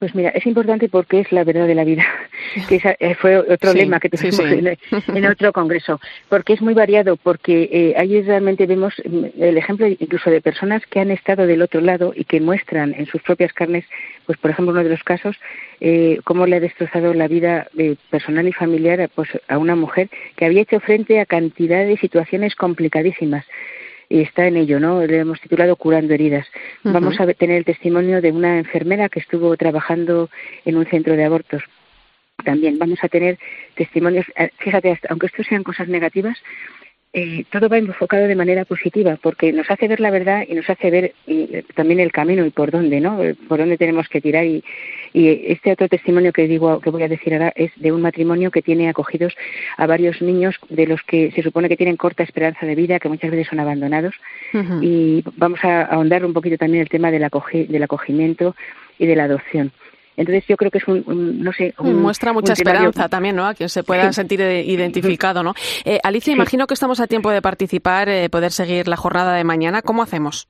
[0.00, 2.06] Pues mira, es importante porque es la verdad de la vida,
[2.70, 4.66] que esa eh, fue otro sí, lema que tuvimos sí, sí.
[5.10, 9.58] En, en, otro congreso, porque es muy variado, porque eh, ahí realmente vemos mm, el
[9.58, 13.20] ejemplo incluso de personas que han estado del otro lado y que muestran en sus
[13.20, 13.84] propias carnes,
[14.24, 15.36] pues por ejemplo uno de los casos,
[15.82, 20.08] eh, cómo le ha destrozado la vida eh, personal y familiar pues, a una mujer
[20.34, 23.44] que había hecho frente a cantidad de situaciones complicadísimas
[24.10, 25.06] y está en ello, ¿no?
[25.06, 26.46] Le hemos titulado Curando heridas.
[26.84, 26.92] Uh -huh.
[26.92, 30.28] Vamos a tener el testimonio de una enfermera que estuvo trabajando
[30.66, 31.62] en un centro de abortos.
[32.44, 33.38] También vamos a tener
[33.74, 36.36] testimonios, eh, fíjate, aunque estos sean cosas negativas,
[37.12, 40.70] eh, todo va enfocado de manera positiva porque nos hace ver la verdad y nos
[40.70, 43.20] hace ver y, también el camino y por dónde, ¿no?
[43.22, 44.62] Eh, por dónde tenemos que tirar y,
[45.12, 48.52] y este otro testimonio que digo que voy a decir ahora es de un matrimonio
[48.52, 49.34] que tiene acogidos
[49.76, 53.08] a varios niños de los que se supone que tienen corta esperanza de vida, que
[53.08, 54.14] muchas veces son abandonados
[54.54, 54.78] uh -huh.
[54.80, 58.54] y vamos a ahondar un poquito también el tema del, acogi del acogimiento
[59.00, 59.72] y de la adopción.
[60.16, 63.36] Entonces yo creo que es un, un no sé, un, muestra mucha un esperanza también,
[63.36, 63.46] ¿no?
[63.46, 64.14] A quien se pueda sí.
[64.14, 65.54] sentir identificado, ¿no?
[65.84, 66.36] Eh, Alicia, sí.
[66.36, 69.82] imagino que estamos a tiempo de participar, eh, poder seguir la jornada de mañana.
[69.82, 70.48] ¿Cómo hacemos?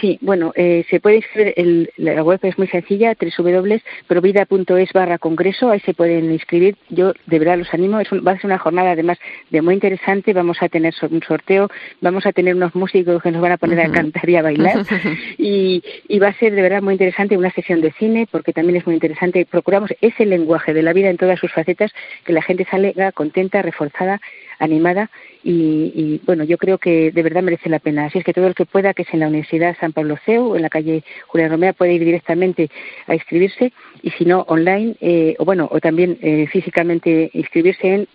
[0.00, 5.70] Sí, bueno, eh, se puede inscribir, el, la web es muy sencilla, www.provida.es barra congreso,
[5.70, 8.58] ahí se pueden inscribir, yo de verdad los animo, es un, va a ser una
[8.58, 9.16] jornada además
[9.50, 11.70] de muy interesante, vamos a tener un sorteo,
[12.00, 14.84] vamos a tener unos músicos que nos van a poner a cantar y a bailar,
[15.38, 18.76] y, y va a ser de verdad muy interesante una sesión de cine, porque también
[18.78, 21.92] es muy interesante, procuramos ese lenguaje de la vida en todas sus facetas,
[22.24, 24.20] que la gente salga contenta, reforzada,
[24.58, 25.10] animada
[25.42, 28.06] y, y, bueno, yo creo que de verdad merece la pena.
[28.06, 30.56] Así es que todo el que pueda, que es en la Universidad San Pablo CEU,
[30.56, 32.70] en la calle Julián Romea, puede ir directamente
[33.06, 38.08] a inscribirse y si no, online, eh, o bueno, o también eh, físicamente inscribirse en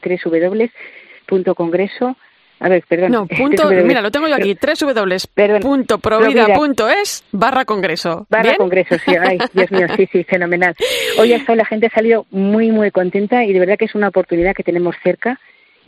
[1.30, 2.16] www.congreso
[2.62, 3.12] a ver, perdón.
[3.12, 8.28] No, punto, mira, lo tengo yo aquí, www.provida.es barra congreso.
[8.30, 8.58] Barra ¿Bien?
[8.58, 10.76] congreso, sí, ay, Dios mío, sí, sí, fenomenal.
[11.18, 14.10] Hoy hasta la gente ha salido muy, muy contenta y de verdad que es una
[14.10, 15.40] oportunidad que tenemos cerca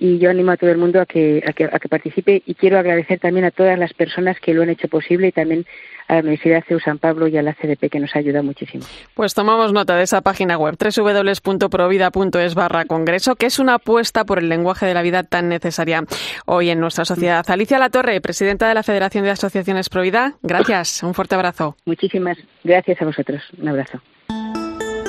[0.04, 2.56] y yo animo a todo el mundo a que, a que, a que participe y
[2.56, 5.66] quiero agradecer también a todas las personas que lo han hecho posible y también
[6.10, 8.84] a la Universidad CEU San Pablo y a la CDP que nos ayuda muchísimo.
[9.14, 14.40] Pues tomamos nota de esa página web www.provida.es barra congreso que es una apuesta por
[14.40, 16.04] el lenguaje de la vida tan necesaria
[16.48, 17.46] hoy en nuestra sociedad.
[17.50, 21.78] Alicia Latorre, presidenta de la Federación de Asociaciones Provida, gracias, un fuerte abrazo.
[21.86, 24.02] Muchísimas gracias a vosotros, un abrazo.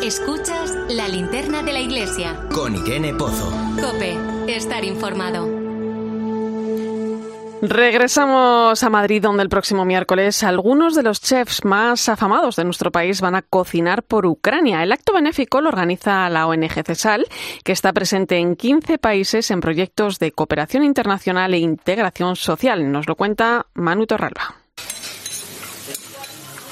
[0.05, 2.39] Escuchas la linterna de la iglesia.
[2.55, 3.51] Con Irene Pozo.
[3.81, 4.15] Cope,
[4.55, 5.49] estar informado.
[7.63, 12.93] Regresamos a Madrid, donde el próximo miércoles algunos de los chefs más afamados de nuestro
[12.93, 14.83] país van a cocinar por Ucrania.
[14.83, 17.27] El acto benéfico lo organiza la ONG CESAL,
[17.65, 22.93] que está presente en 15 países en proyectos de cooperación internacional e integración social.
[22.93, 24.64] Nos lo cuenta Manu Torralba.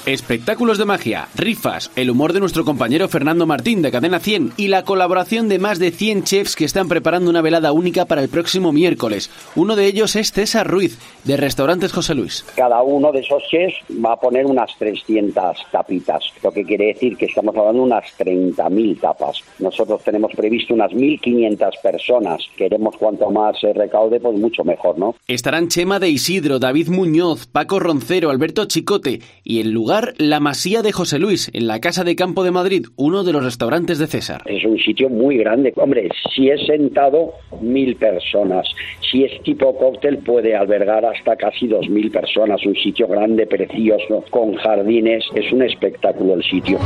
[0.05, 4.67] Espectáculos de magia, rifas, el humor de nuestro compañero Fernando Martín de Cadena 100 y
[4.67, 8.27] la colaboración de más de 100 chefs que están preparando una velada única para el
[8.27, 9.29] próximo miércoles.
[9.55, 12.45] Uno de ellos es César Ruiz, de Restaurantes José Luis.
[12.53, 17.15] Cada uno de esos chefs va a poner unas 300 tapitas, lo que quiere decir
[17.15, 19.37] que estamos hablando de unas 30.000 tapas.
[19.59, 22.41] Nosotros tenemos previsto unas 1.500 personas.
[22.57, 25.15] Queremos cuanto más se recaude, pues mucho mejor, ¿no?
[25.29, 30.81] Estarán Chema de Isidro, David Muñoz, Paco Roncero, Alberto Chicote y el lugar la Masía
[30.81, 34.07] de José Luis, en la Casa de Campo de Madrid, uno de los restaurantes de
[34.07, 34.41] César.
[34.45, 35.71] Es un sitio muy grande.
[35.75, 38.67] Hombre, si es sentado, mil personas.
[39.11, 42.65] Si es tipo cóctel, puede albergar hasta casi dos mil personas.
[42.65, 45.23] Un sitio grande, precioso, con jardines.
[45.35, 46.79] Es un espectáculo el sitio.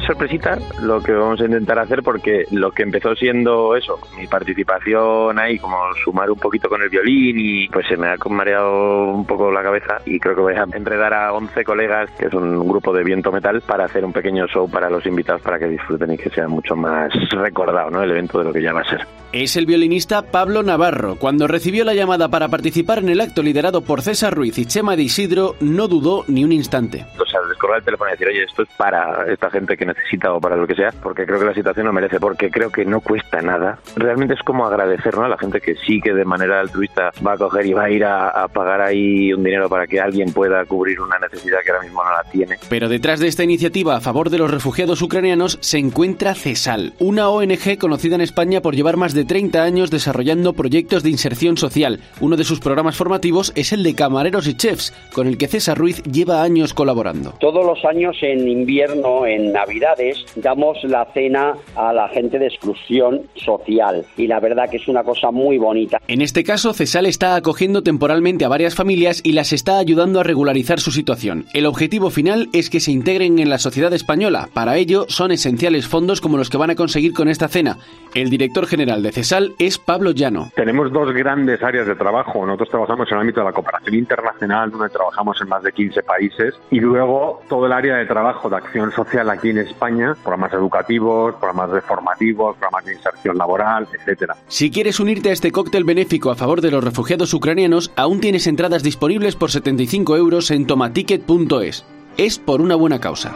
[0.00, 5.38] Sorpresita lo que vamos a intentar hacer porque lo que empezó siendo eso, mi participación
[5.38, 9.26] ahí, como sumar un poquito con el violín y pues se me ha mareado un
[9.26, 12.66] poco la cabeza y creo que voy a enredar a 11 colegas, que es un
[12.66, 16.12] grupo de viento metal, para hacer un pequeño show para los invitados para que disfruten
[16.12, 18.02] y que sea mucho más recordado ¿no?
[18.02, 19.06] el evento de lo que ya va a ser.
[19.32, 21.16] Es el violinista Pablo Navarro.
[21.16, 24.94] Cuando recibió la llamada para participar en el acto liderado por César Ruiz y Chema
[24.94, 27.04] de Isidro, no dudó ni un instante.
[27.20, 30.32] O sea, descolgar el teléfono y decir, oye, esto es para esta gente que necesita
[30.32, 32.84] o para lo que sea, porque creo que la situación lo merece, porque creo que
[32.84, 33.78] no cuesta nada.
[33.96, 35.24] Realmente es como agradecer ¿no?
[35.24, 37.90] a la gente que sí que de manera altruista va a coger y va a
[37.90, 41.82] ir a, pagar ahí un dinero para que alguien pueda cubrir una necesidad que ahora
[41.82, 42.56] mismo no la tiene.
[42.68, 47.28] Pero detrás de esta iniciativa a favor de los refugiados ucranianos se encuentra CESAL, una
[47.28, 52.00] ONG conocida en España por llevar más de 30 años desarrollando proyectos de inserción social.
[52.20, 55.78] Uno de sus programas formativos es el de camareros y chefs, con el que César
[55.78, 57.34] Ruiz lleva años colaborando.
[57.40, 63.22] Todos los años en invierno, en Navidades, damos la cena a la gente de exclusión
[63.34, 65.98] social y la verdad que es una cosa muy bonita.
[66.06, 70.22] En este caso, Cesal está acogiendo temporalmente a varias familias y las está ayudando a
[70.22, 71.46] regularizar su situación.
[71.54, 74.48] El objetivo final es que se integren en la sociedad española.
[74.54, 77.78] Para ello son esenciales fondos como los que van a conseguir con esta cena.
[78.14, 80.52] El director general de Cesal es Pablo Llano.
[80.54, 82.46] Tenemos dos grandes áreas de trabajo.
[82.46, 86.00] Nosotros trabajamos en el ámbito de la cooperación internacional, donde trabajamos en más de 15
[86.04, 90.52] países, y luego todo el área de trabajo de acción social aquí en España programas
[90.52, 94.36] educativos, programas formativos, programas de inserción laboral, etcétera.
[94.48, 98.46] Si quieres unirte a este cóctel benéfico a favor de los refugiados ucranianos, aún tienes
[98.46, 101.84] entradas disponibles por 75 euros en tomaticket.es.
[102.16, 103.32] Es por una buena causa.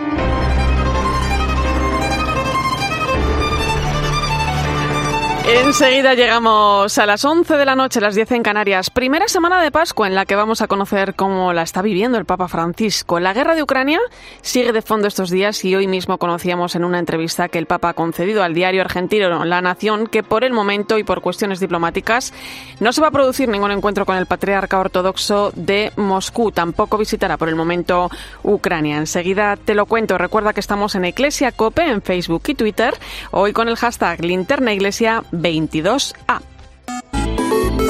[5.51, 8.91] Enseguida llegamos a las 11 de la noche, las 10 en Canarias.
[8.91, 12.27] Primera semana de Pascua en la que vamos a conocer cómo la está viviendo el
[12.27, 13.19] Papa Francisco.
[13.19, 13.99] La guerra de Ucrania
[14.43, 17.91] sigue de fondo estos días y hoy mismo conocíamos en una entrevista que el Papa
[17.91, 22.35] ha concedido al diario argentino La Nación que por el momento y por cuestiones diplomáticas
[22.81, 26.53] no se va a producir ningún encuentro con el patriarca ortodoxo de Moscú.
[26.53, 28.11] Tampoco visitará por el momento
[28.43, 28.99] Ucrania.
[28.99, 30.19] Enseguida te lo cuento.
[30.19, 32.93] Recuerda que estamos en Iglesia Cope en Facebook y Twitter.
[33.31, 36.43] Hoy con el hashtag Linterna Iglesia 22A.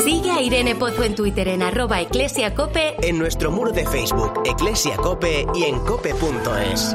[0.04, 4.96] Sigue a Irene Pozo en Twitter en arroba eclesiacope, en nuestro muro de Facebook Eclesia
[4.96, 6.94] Cope y en cope.es.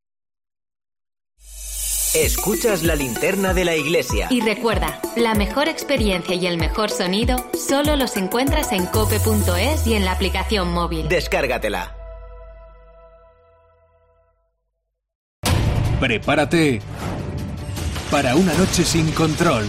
[2.13, 4.27] Escuchas la linterna de la iglesia.
[4.29, 9.93] Y recuerda, la mejor experiencia y el mejor sonido solo los encuentras en cope.es y
[9.93, 11.07] en la aplicación móvil.
[11.07, 11.95] Descárgatela.
[15.99, 16.81] Prepárate
[18.09, 19.65] para una noche sin control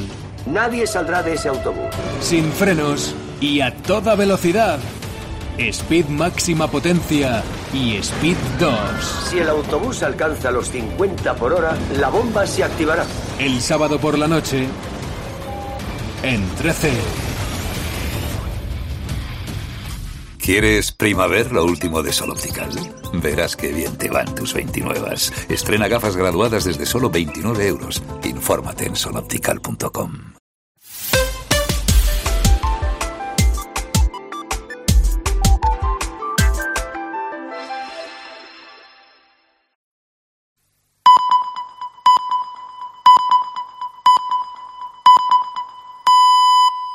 [0.47, 1.95] Nadie saldrá de ese autobús.
[2.21, 4.79] Sin frenos y a toda velocidad.
[5.59, 8.73] Speed máxima potencia y Speed 2.
[9.31, 13.05] Si el autobús alcanza los 50 por hora, la bomba se activará.
[13.39, 14.67] El sábado por la noche,
[16.23, 16.91] en 13.
[20.39, 22.71] ¿Quieres Primavera, lo último de Sol Optical?
[23.13, 25.15] Verás qué bien te van tus 29.
[25.49, 28.03] Estrena gafas graduadas desde solo 29 euros.
[28.25, 30.33] Infórmate en soloptical.com.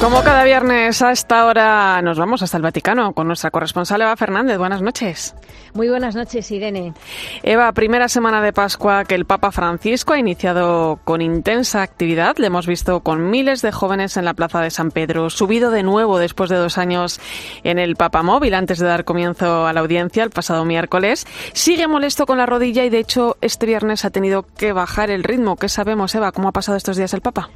[0.00, 4.14] Como cada viernes a esta hora nos vamos hasta el Vaticano con nuestra corresponsal Eva
[4.14, 4.56] Fernández.
[4.56, 5.34] Buenas noches.
[5.74, 6.94] Muy buenas noches, Irene.
[7.42, 12.36] Eva, primera semana de Pascua que el Papa Francisco ha iniciado con intensa actividad.
[12.36, 15.82] Le hemos visto con miles de jóvenes en la Plaza de San Pedro, subido de
[15.82, 17.18] nuevo después de dos años
[17.64, 21.26] en el Papa Móvil antes de dar comienzo a la audiencia el pasado miércoles.
[21.54, 25.24] Sigue molesto con la rodilla y de hecho este viernes ha tenido que bajar el
[25.24, 25.56] ritmo.
[25.56, 26.30] ¿Qué sabemos, Eva?
[26.30, 27.50] ¿Cómo ha pasado estos días el Papa?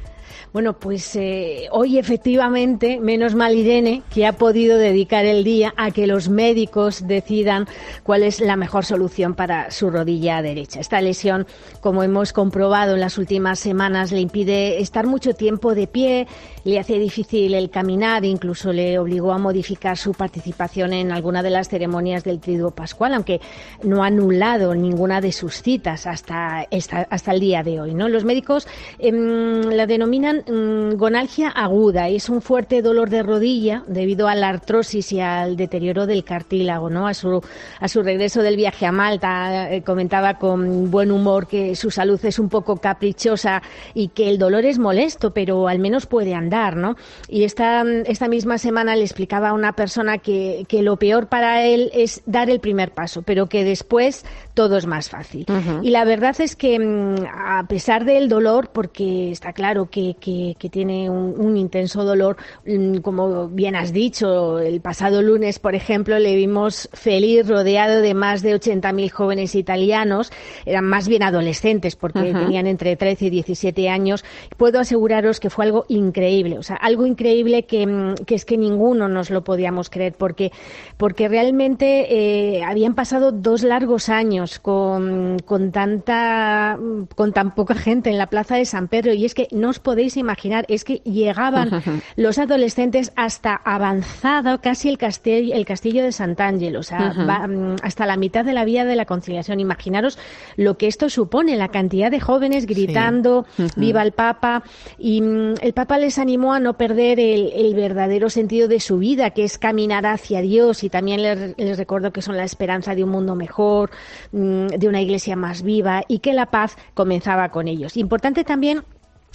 [0.53, 5.93] Bueno, pues eh, hoy efectivamente, menos mal Irene, que ha podido dedicar el día a
[5.93, 7.67] que los médicos decidan
[8.03, 10.81] cuál es la mejor solución para su rodilla derecha.
[10.81, 11.47] Esta lesión,
[11.81, 16.27] como hemos comprobado en las últimas semanas, le impide estar mucho tiempo de pie,
[16.65, 21.49] le hace difícil el caminar, incluso le obligó a modificar su participación en alguna de
[21.49, 23.41] las ceremonias del Triduo Pascual, aunque
[23.85, 26.69] no ha anulado ninguna de sus citas hasta,
[27.09, 27.95] hasta el día de hoy.
[27.95, 28.11] ¿no?
[28.11, 33.83] Los médicos em, la denominan Mm, gonalgia aguda y es un fuerte dolor de rodilla
[33.87, 37.07] debido a la artrosis y al deterioro del cartílago, ¿no?
[37.07, 37.43] A su,
[37.81, 42.23] a su regreso del viaje a Malta eh, comentaba con buen humor que su salud
[42.25, 43.63] es un poco caprichosa
[43.95, 46.97] y que el dolor es molesto, pero al menos puede andar, ¿no?
[47.29, 51.65] Y esta, esta misma semana le explicaba a una persona que, que lo peor para
[51.65, 54.25] él es dar el primer paso, pero que después
[54.55, 55.47] todo es más fácil.
[55.83, 60.32] Y la verdad es que mm, a pesar del dolor, porque está claro que que,
[60.71, 62.37] tiene un, intenso dolor.
[62.67, 68.15] Mm, como bien has dicho, el pasado lunes, por ejemplo, le vimos feliz rodeado de
[68.15, 70.33] más de 80.000 jóvenes italianos.
[70.65, 74.25] Eran más bien adolescentes porque tenían entre 13 y 17 años.
[74.57, 76.59] Puedo aseguraros que fue algo increíble.
[76.59, 80.53] O sea, algo increíble que, mm, es que ninguno nos lo podíamos creer porque,
[80.97, 86.79] porque realmente eh, habían pasado dos largos años con, con, tanta,
[87.15, 89.79] con tan poca gente en la plaza de San Pedro y es que no os
[89.79, 91.71] podéis imaginar es que llegaban
[92.17, 98.07] los adolescentes hasta avanzado casi el castillo, el castillo de Sant'Angelo, o sea, mm, hasta
[98.07, 99.61] la mitad de la vía de la conciliación.
[99.61, 100.19] Imaginaros
[100.57, 104.63] lo que esto supone, la cantidad de jóvenes gritando viva el Papa
[104.99, 109.31] y mm, el Papa les animó a no perder el, verdadero sentido de su vida,
[109.31, 113.03] que es caminar hacia Dios y también les, les recuerdo que son la esperanza de
[113.03, 113.91] un mundo mejor,
[114.33, 117.97] mm, de una iglesia más viva y que la paz comenzaba con ellos.
[117.97, 118.85] Importante también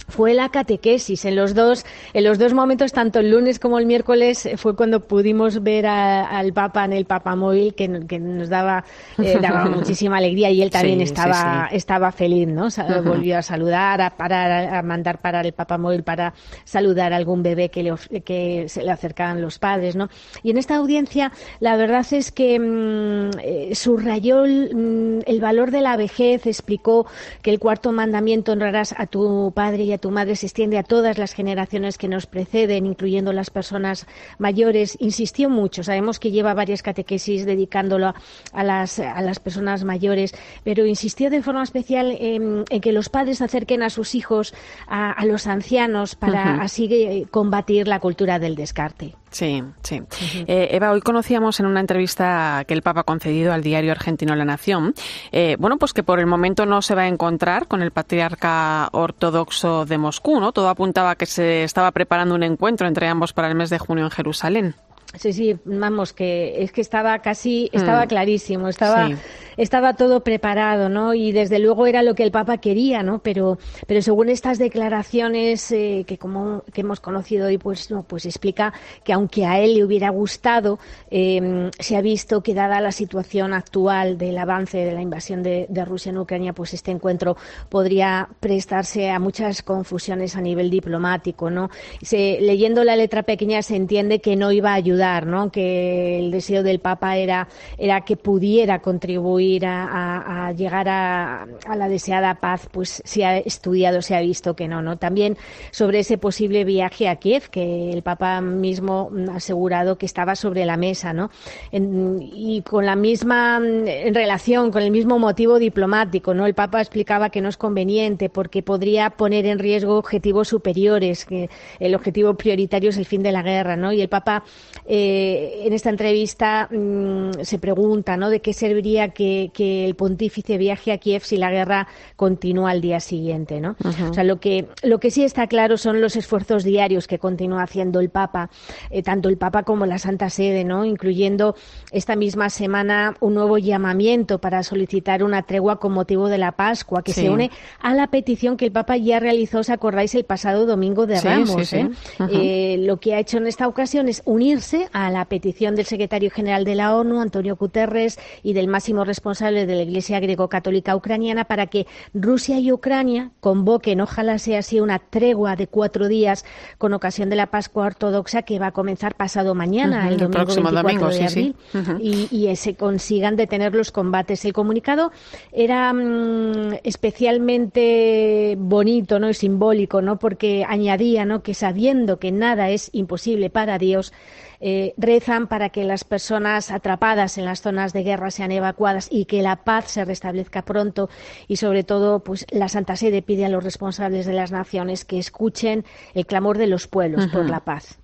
[0.06, 1.24] fue la catequesis.
[1.24, 1.84] En los dos,
[2.14, 5.86] en los dos momentos, tanto el lunes como el miércoles, eh, fue cuando pudimos ver
[5.86, 8.84] al Papa en el Papamóvil, que, que nos daba,
[9.18, 12.68] eh, daba muchísima alegría y él también estaba, estaba feliz, ¿no?
[13.04, 16.32] Volvió a saludar, a parar, a mandar parar el Papamóvil para
[16.64, 20.08] saludar a algún bebé que, le, que se le acercaban los padres, ¿no?
[20.42, 25.82] Y en esta audiencia, la verdad es que mm, eh, subrayó mm, el, valor de
[25.82, 27.06] la vejez, explicó
[27.42, 30.82] que el cuarto mandamiento honrarás a tu padre y a tu madre se extiende a
[30.82, 34.06] todas las generaciones que nos preceden, incluyendo las personas
[34.38, 34.96] mayores.
[35.00, 35.82] Insistió mucho.
[35.82, 38.14] Sabemos que lleva varias catequesis dedicándolo
[38.52, 43.40] a las, a las personas mayores, pero insistió de forma especial en, que los padres
[43.40, 44.54] acerquen a sus hijos
[44.86, 49.14] a, los ancianos para así eh, combatir la cultura del descarte.
[49.30, 50.02] Sí, sí.
[50.46, 54.34] Eh, Eva, hoy conocíamos en una entrevista que el Papa ha concedido al diario argentino
[54.34, 54.94] La Nación,
[55.32, 58.88] eh, bueno, pues que por el momento no se va a encontrar con el patriarca
[58.92, 60.52] ortodoxo de Moscú, ¿no?
[60.52, 63.78] Todo apuntaba a que se estaba preparando un encuentro entre ambos para el mes de
[63.78, 64.74] junio en Jerusalén.
[65.14, 68.08] Sí, sí, vamos, que es que estaba casi, estaba Mm.
[68.08, 69.14] clarísimo, estaba, Sí.
[69.56, 71.14] estaba todo preparado, ¿no?
[71.14, 73.20] Y desde luego era lo que el Papa quería, ¿no?
[73.20, 78.26] Pero, pero según estas declaraciones eh, que como que hemos conocido hoy, pues no, pues
[78.26, 80.78] explica que aunque a él le hubiera gustado,
[81.10, 85.64] eh, se ha visto que dada la situación actual del avance de la invasión de,
[85.70, 87.34] de Rusia en Ucrania, pues este encuentro
[87.70, 91.70] podría prestarse a muchas confusiones a nivel diplomático, ¿no?
[92.02, 95.50] Se- leyendo la letra pequeña se entiende que no iba a ayudar, ¿no?
[95.50, 101.46] Que el deseo del Papa era, era que pudiera contribuir a, llegar a,
[101.76, 104.96] la deseada paz, pues se ha estudiado, se ha visto que no, ¿no?
[104.98, 105.36] También
[105.70, 110.64] sobre ese posible viaje a Kiev, que el Papa mismo ha asegurado que estaba sobre
[110.64, 111.30] la mesa, ¿no?
[111.72, 116.46] Y con la misma en relación, con el mismo motivo diplomático, ¿no?
[116.46, 121.48] El Papa explicaba que no es conveniente porque podría poner en riesgo objetivos superiores, que
[121.78, 123.92] el objetivo prioritario es el fin de la guerra, ¿no?
[123.92, 124.44] Y el Papa
[124.90, 128.30] eh, en esta entrevista mm, se pregunta, ¿no?
[128.30, 132.80] De qué serviría que, que el pontífice viaje a Kiev si la guerra continúa al
[132.80, 133.76] día siguiente, ¿no?
[133.84, 137.64] O sea, lo que lo que sí está claro son los esfuerzos diarios que continúa
[137.64, 138.48] haciendo el Papa,
[138.90, 140.86] eh, tanto el Papa como la Santa Sede, ¿no?
[140.86, 141.54] Incluyendo
[141.92, 147.02] esta misma semana un nuevo llamamiento para solicitar una tregua con motivo de la Pascua,
[147.02, 147.22] que Sí.
[147.22, 151.06] se une a la petición que el Papa ya realizó, ¿os acordáis?, el pasado domingo
[151.06, 151.66] de Sí, Ramos.
[151.66, 151.76] sí.
[151.76, 151.90] ¿eh?
[152.30, 156.30] Eh, lo que ha hecho en esta ocasión es unirse a la petición del secretario
[156.30, 161.44] general de la ONU, Antonio Guterres, y del máximo responsable de la Iglesia Greco-Católica Ucraniana
[161.44, 166.44] para que Rusia y Ucrania convoquen, ojalá sea así, una tregua de cuatro días
[166.78, 170.44] con ocasión de la Pascua Ortodoxa que va a comenzar pasado mañana, el el domingo
[170.44, 171.78] próximo 24 domingo, de sí, sí.
[171.78, 174.44] abril, y, y se consigan detener los combates.
[174.44, 175.12] El comunicado
[175.52, 179.28] era mm, especialmente bonito ¿no?
[179.28, 180.18] y simbólico, ¿no?
[180.18, 181.42] porque añadía ¿no?
[181.42, 184.12] que sabiendo que nada es imposible para Dios,
[184.60, 189.26] eh, rezan para que las personas atrapadas en las zonas de guerra sean evacuadas y
[189.26, 191.08] que la paz se restablezca pronto
[191.46, 195.18] y sobre todo pues la Santa Sede pide a los responsables de las naciones que
[195.18, 195.84] escuchen
[196.14, 197.98] el clamor de los pueblos por la paz.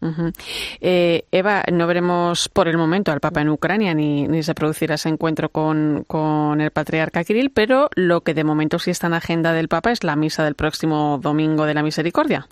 [0.81, 4.95] Eh, Eva, no veremos por el momento al Papa en Ucrania ni, ni se producirá
[4.95, 9.15] ese encuentro con, con el patriarca Kirill, pero lo que de momento sí está en
[9.15, 12.47] agenda del Papa es la misa del próximo domingo de la Misericordia.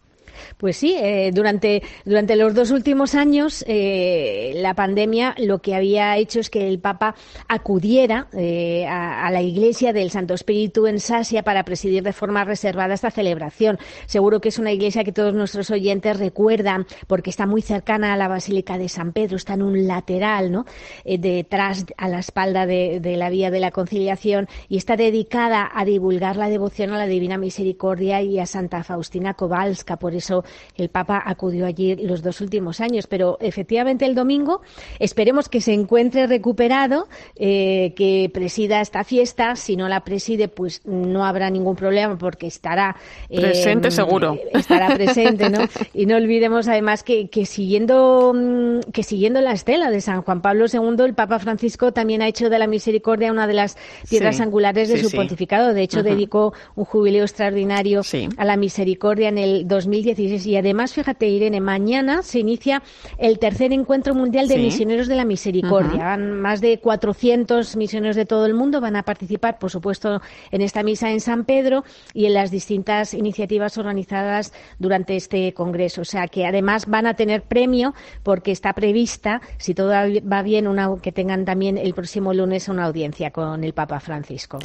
[0.62, 6.16] Pues sí, eh, durante, durante los dos últimos años eh, la pandemia lo que había
[6.18, 7.16] hecho es que el Papa
[7.48, 12.94] acudiera eh, a, la iglesia del Santo Espíritu en Sasia para presidir de forma reservada
[12.94, 13.76] esta celebración.
[14.06, 18.16] Seguro que es una iglesia que todos nuestros oyentes recuerdan porque está muy cercana a
[18.16, 20.64] la Basílica de San Pedro, está en un lateral, ¿no?
[21.04, 25.68] Eh, detrás, a la espalda de, de la Vía de la Conciliación y está dedicada
[25.74, 29.96] a divulgar la devoción a la Divina Misericordia y a Santa Faustina Kowalska.
[29.96, 30.44] Por eso
[30.76, 33.06] el Papa acudió allí los dos últimos años.
[33.06, 34.62] Pero efectivamente el domingo
[34.98, 39.56] esperemos que se encuentre recuperado, eh, que presida esta fiesta.
[39.56, 42.96] Si no la preside, pues no habrá ningún problema porque estará
[43.28, 44.38] eh, Presente seguro.
[44.52, 45.60] Estará presente, ¿no?
[45.94, 50.40] Y no olvidemos además que, que siguiendo mm, que siguiendo la estela de San Juan
[50.40, 53.76] Pablo II, el Papa Francisco también ha hecho de la misericordia una de las
[54.08, 55.16] piedras Sí, angulares de sí, su sí.
[55.16, 55.74] pontificado.
[55.74, 58.02] De hecho, dedicó un jubileo extraordinario
[58.36, 60.31] a la misericordia en el 2016.
[60.46, 62.82] Y además, fíjate, Irene, mañana se inicia
[63.18, 64.60] el tercer encuentro mundial de Sí.
[64.62, 66.16] misioneros de la misericordia.
[66.16, 70.20] Más de 400 misioneros de todo el mundo van a participar, por supuesto,
[70.50, 76.02] en esta misa en San Pedro y en las distintas iniciativas organizadas durante este congreso.
[76.02, 80.66] O sea, que además van a tener premio porque está prevista, si todo va bien,
[80.68, 84.58] una, que tengan también el próximo lunes una audiencia con el Papa Francisco.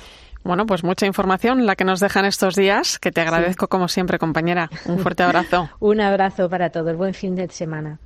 [0.47, 4.17] Bueno, pues mucha información la que nos dejan estos días, que te agradezco como siempre,
[4.17, 4.69] compañera.
[4.85, 5.69] Un fuerte abrazo.
[5.81, 6.95] Un abrazo para todos.
[6.95, 7.99] Buen fin de semana.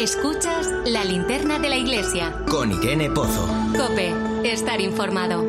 [0.00, 2.32] Escuchas la linterna de la iglesia.
[2.50, 3.46] Con Irene Pozo.
[3.76, 5.44] Cope, estar informado.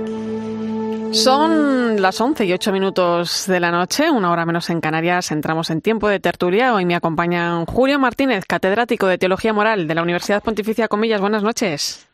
[1.14, 5.32] Son las 11 y 8 minutos de la noche, una hora menos en Canarias.
[5.32, 6.74] Entramos en tiempo de tertulia.
[6.74, 11.22] Hoy me acompañan Julio Martínez, catedrático de Teología Moral de la Universidad Pontificia Comillas.
[11.22, 12.10] Buenas noches.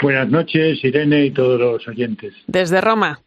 [0.00, 2.34] Buenas noches, Irene y todos los oyentes.
[2.46, 3.20] Desde Roma.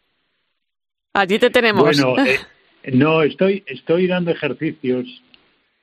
[1.13, 1.83] Allí te tenemos.
[1.83, 2.39] Bueno, eh,
[2.93, 5.05] no, estoy, estoy dando ejercicios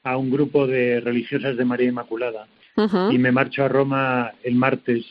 [0.05, 2.47] a un grupo de religiosas de María Inmaculada
[3.11, 5.05] y me marcho a Roma el martes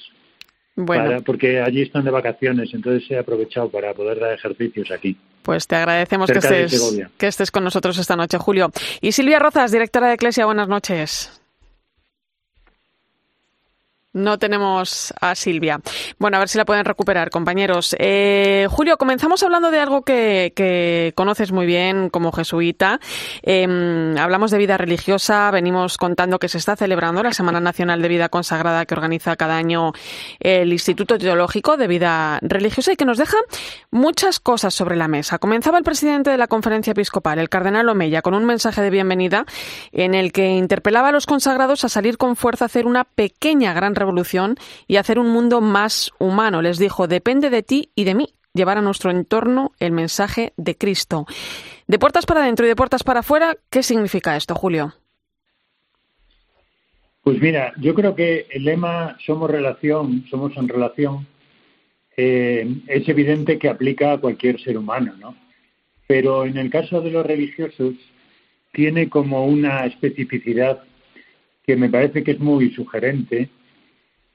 [0.75, 5.17] Bueno, para- porque allí están de vacaciones, entonces he aprovechado para poder dar ejercicios aquí.
[5.41, 8.71] pues te agradecemos que estés, que estés con nosotros esta noche, Julio.
[9.01, 11.41] Y Silvia Rozas, directora de Eclesia, buenas noches.
[14.15, 15.81] No tenemos a Silvia.
[16.19, 17.93] Bueno, a ver si la pueden recuperar, compañeros.
[17.99, 23.01] Eh, Julio, comenzamos hablando de algo que, conoces muy bien como jesuita.
[23.41, 25.51] Em, hablamos de vida religiosa.
[25.51, 29.57] Venimos contando que se está celebrando la Semana Nacional de Vida Consagrada que organiza cada
[29.57, 29.91] año
[30.39, 33.37] el Instituto Teológico de Vida Religiosa y que nos deja
[33.91, 35.39] muchas cosas sobre la mesa.
[35.39, 39.45] Comenzaba el presidente de la Conferencia Episcopal, el cardenal Omeya, con un mensaje de bienvenida
[39.91, 43.73] en el que interpelaba a los consagrados a salir con fuerza a hacer una pequeña
[43.73, 44.55] gran revolución evolución
[44.87, 46.61] y hacer un mundo más humano.
[46.61, 50.75] Les dijo, depende de ti y de mí llevar a nuestro entorno el mensaje de
[50.75, 51.25] Cristo.
[51.87, 54.93] De puertas para adentro y de puertas para afuera, ¿qué significa esto, Julio?
[57.23, 61.27] Pues mira, yo creo que el lema somos relación, somos en relación,
[62.15, 65.35] eh, es evidente que aplica a cualquier ser humano, ¿no?
[66.07, 67.95] Pero en el caso de los religiosos
[68.71, 70.83] tiene como una especificidad
[71.65, 73.49] que me parece que es muy sugerente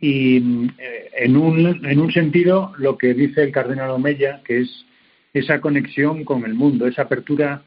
[0.00, 0.38] y
[0.78, 4.86] eh, en, un, en un sentido lo que dice el cardenal Omeya, que es
[5.34, 7.62] esa conexión con el mundo, esa apertura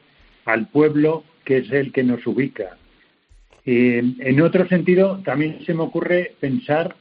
[0.45, 2.77] al pueblo que es el que nos ubica.
[3.65, 6.95] en otro sentido, también se me ocurre pensar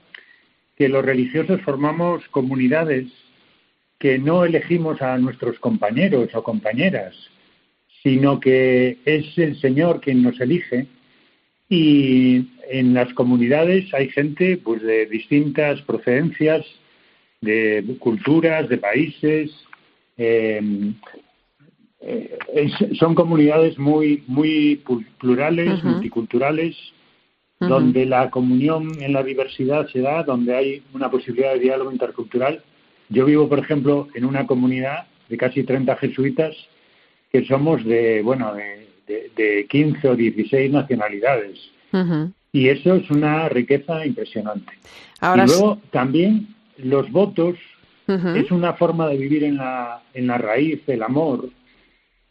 [0.77, 3.07] que los religiosos formamos comunidades
[3.99, 7.15] que no elegimos a nuestros compañeros o compañeras,
[8.03, 10.89] sino que es el Señor quien nos elige
[11.73, 16.67] y en las comunidades hay gente pues de distintas procedencias,
[17.41, 19.51] de culturas, de países.
[20.19, 20.95] Em,
[22.03, 22.37] eh,
[22.99, 24.83] son comunidades muy muy
[25.19, 26.77] plurales, multiculturales,
[27.59, 32.63] donde la comunión en la diversidad se da, donde hay una posibilidad de diálogo intercultural.
[33.09, 36.55] Yo vivo, por ejemplo, en una comunidad de casi 30 jesuitas
[37.31, 38.82] que somos de, bueno, de
[39.37, 41.59] de, 15 o 16 nacionalidades.
[42.53, 44.73] Y eso es una riqueza impresionante.
[45.23, 46.49] y luego también
[46.79, 47.57] los votos
[48.07, 51.49] es una forma de vivir en la, en la raíz del amor,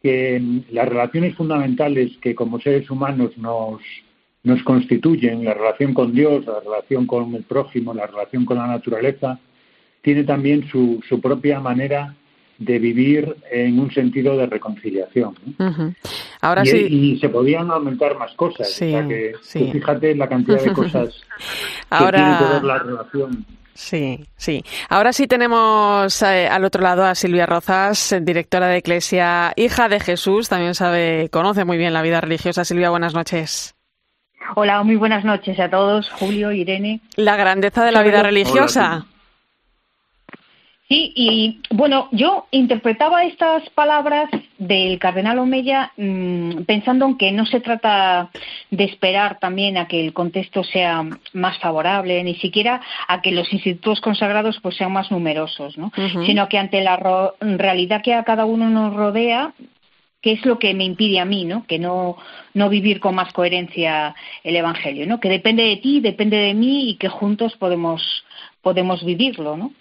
[0.02, 3.82] que las relaciones fundamentales que como seres humanos nos,
[4.44, 8.68] nos constituyen, la relación con Dios, la relación con el prójimo, la relación con la
[8.68, 9.40] naturaleza,
[10.02, 12.16] tiene también su, su propia manera
[12.62, 15.34] de vivir en un sentido de reconciliación.
[16.42, 16.78] Ahora y, sí.
[16.90, 18.78] y se podían aumentar más cosas.
[18.80, 21.22] que, fíjate la cantidad de cosas
[21.90, 22.12] Ahora...
[22.12, 23.46] que tiene que ver la relación.
[23.74, 24.64] Sí, sí.
[24.90, 30.00] Ahora sí tenemos eh, al otro lado a Silvia Rozas, directora de Iglesia, hija de
[30.00, 32.64] Jesús, también sabe, conoce muy bien la vida religiosa.
[32.64, 33.76] Silvia, buenas noches.
[34.56, 37.00] Hola, muy buenas noches a todos, Julio, Irene.
[37.16, 39.06] La grandeza de la vida religiosa.
[40.92, 47.46] Sí, y bueno, yo interpretaba estas palabras del cardenal Omeya mm, pensando en que no
[47.46, 48.30] se trata
[48.72, 53.54] de esperar también a que el contexto sea más favorable, ni siquiera a que los
[53.54, 55.94] institutos consagrados pues sean más numerosos, ¿no?
[56.26, 59.54] sino que ante la realidad que a cada uno nos rodea,
[60.22, 61.66] ¿Qué es lo que me impide a mí, ¿no?
[61.66, 62.16] Que no,
[62.54, 64.14] no vivir con más coherencia
[64.44, 65.20] el Evangelio, ¿no?
[65.20, 68.24] Que depende de ti, depende de mí y que juntos podemos
[68.62, 69.74] podemos vivirlo, ¿no?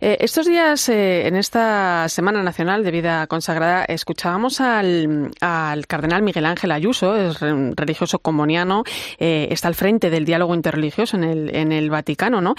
[0.00, 6.22] Eh, estos días, eh, en esta Semana Nacional de Vida Consagrada, escuchábamos al, al cardenal
[6.22, 8.84] Miguel Ángel Ayuso, es religioso comuniano,
[9.18, 12.54] eh, está al frente del diálogo interreligioso en el, en el Vaticano, ¿no?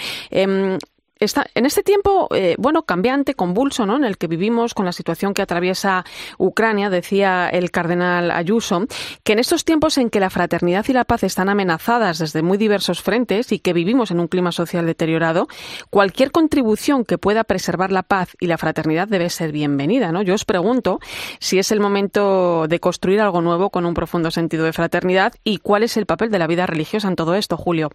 [1.20, 3.96] Em, en este tiempo, eh, bueno, cambiante, convulso, ¿no?
[3.96, 6.04] En el que vivimos con la situación que atraviesa
[6.38, 8.86] Ucrania, decía el cardenal Ayuso,
[9.22, 12.58] que en estos tiempos en que la fraternidad y la paz están amenazadas desde muy
[12.58, 15.46] diversos frentes y que vivimos en un clima social deteriorado,
[15.88, 20.22] cualquier contribución que pueda preservar la paz y la fraternidad debe ser bienvenida, ¿no?
[20.22, 20.98] Yo os pregunto
[21.38, 25.58] si es el momento de construir algo nuevo con un profundo sentido de fraternidad y
[25.58, 27.90] cuál es el papel de la vida religiosa en todo esto, Julio.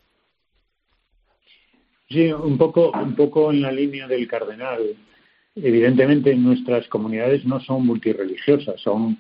[2.10, 4.82] Sí, un poco, un poco en la línea del cardenal.
[5.56, 9.20] Evidentemente, nuestras comunidades no son multireligiosas, son,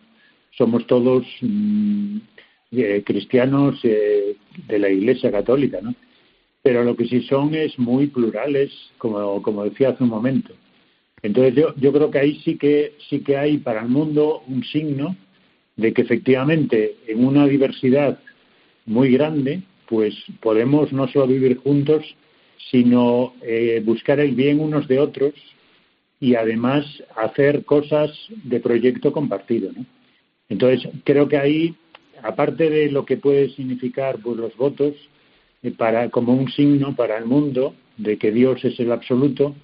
[0.58, 2.18] somos todos mm,
[2.72, 4.36] eh, cristianos eh,
[4.68, 5.94] de la Iglesia Católica, ¿no?
[6.64, 10.54] Pero lo que sí son es muy plurales, como, como decía hace un momento.
[11.22, 14.64] Entonces yo, yo creo que ahí sí que sí que hay para el mundo un
[14.64, 15.16] signo
[15.76, 18.20] de que efectivamente en una diversidad
[18.86, 22.04] muy grande, pues podemos no solo vivir juntos,
[22.72, 25.34] sino eh, buscar el bien unos de otros
[26.20, 26.86] y además
[27.16, 28.12] hacer cosas
[28.44, 29.72] de proyecto compartido.
[29.72, 29.86] ¿no?
[30.50, 31.76] Entonces, creo que ahí,
[32.22, 34.96] aparte de lo que puede significar pues, los votos,
[35.64, 39.56] eh, para, como un signo para el mundo de que Dios es el absoluto,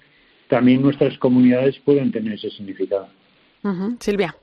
[0.48, 3.08] también nuestras comunidades pueden tener ese significado.
[4.00, 4.36] Silvia.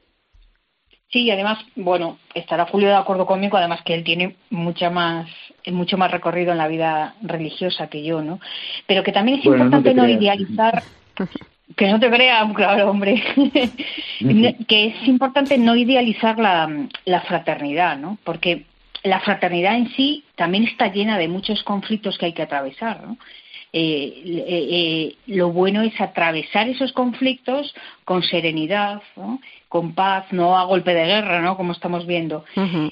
[1.14, 5.30] Sí, además, bueno, estará Julio de acuerdo conmigo, además que él tiene mucha más,
[5.68, 8.40] mucho más recorrido en la vida religiosa que yo, ¿no?
[8.88, 10.82] Pero que también es importante no, idealizar,
[11.78, 13.24] que no te creas, claro, hombre,
[14.68, 18.18] que es importante no idealizar la, la fraternidad, ¿no?
[18.24, 18.66] Porque
[19.04, 23.18] la fraternidad en sí también está llena de muchos conflictos que hay que atravesar, ¿no?
[23.76, 27.74] Eh, eh, eh, lo bueno es atravesar esos conflictos
[28.06, 29.02] con serenidad,
[29.74, 31.58] con paz, no a golpe de guerra, ¿no?
[31.58, 32.46] Como estamos viendo.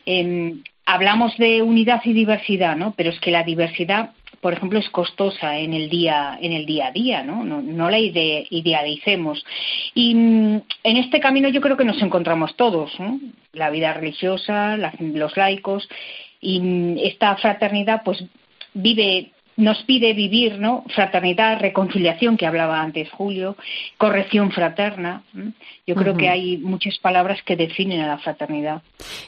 [0.07, 2.95] Em, hablamos de unidad y diversidad, ¿no?
[2.97, 6.87] Pero es que la diversidad, por ejemplo, es costosa en el día, en el día
[6.87, 7.43] a día, ¿no?
[7.43, 9.45] No, la idealicemos.
[9.93, 12.91] Y mm, en este camino yo creo que nos encontramos todos,
[13.53, 15.87] La vida religiosa, los laicos,
[16.39, 18.23] y mm, esta fraternidad, pues
[18.73, 20.83] vive nos pide vivir, ¿no?
[20.95, 23.55] Fraternidad, reconciliación, que hablaba antes Julio,
[23.97, 25.23] corrección fraterna.
[25.85, 28.81] Yo creo que hay muchas palabras que definen a la fraternidad.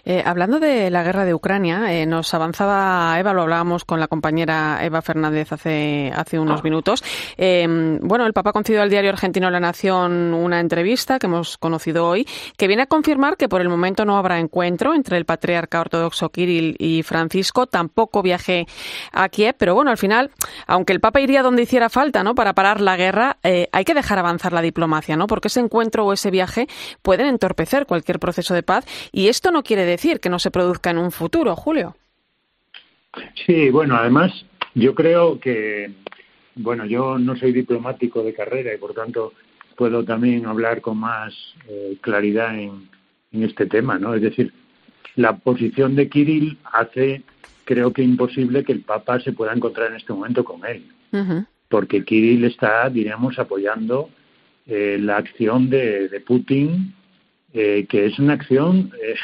[0.06, 4.08] Eh, hablando de la guerra de Ucrania, eh, nos avanzaba Eva, lo hablábamos con la
[4.08, 7.04] compañera Eva Fernández hace, hace unos minutos.
[7.38, 12.08] Eh, bueno, el Papa concedió al diario argentino La Nación una entrevista que hemos conocido
[12.08, 12.26] hoy,
[12.58, 16.30] que viene a confirmar que por el momento no habrá encuentro entre el patriarca ortodoxo
[16.30, 18.66] Kirill y Francisco, tampoco viaje
[19.12, 20.13] a Kiev, pero bueno, al final
[20.68, 22.36] aunque el Papa iría donde hiciera falta, ¿no?
[22.36, 25.28] Para parar la guerra, eh, hay que dejar avanzar la diplomacia, ¿no?
[25.28, 26.68] Porque ese encuentro o ese viaje
[27.02, 30.92] pueden entorpecer cualquier proceso de paz y esto no quiere decir que no se produzca
[30.92, 31.96] en un futuro, Julio.
[33.46, 34.32] Sí, bueno, además
[34.74, 35.92] yo creo que,
[36.56, 39.34] bueno, yo no soy diplomático de carrera y por tanto
[39.76, 41.34] puedo también hablar con más
[41.68, 42.90] eh, claridad en,
[43.32, 44.16] en este tema, ¿no?
[44.16, 44.54] Es decir,
[45.16, 47.24] la posición de Kirill hace
[47.66, 50.84] creo que imposible que el Papa se pueda encontrar en este momento con él,
[51.70, 54.10] porque Kirill está, diríamos, apoyando
[54.66, 56.94] eh, la acción de, Putin,
[57.54, 59.16] eh, que es una acción, eh,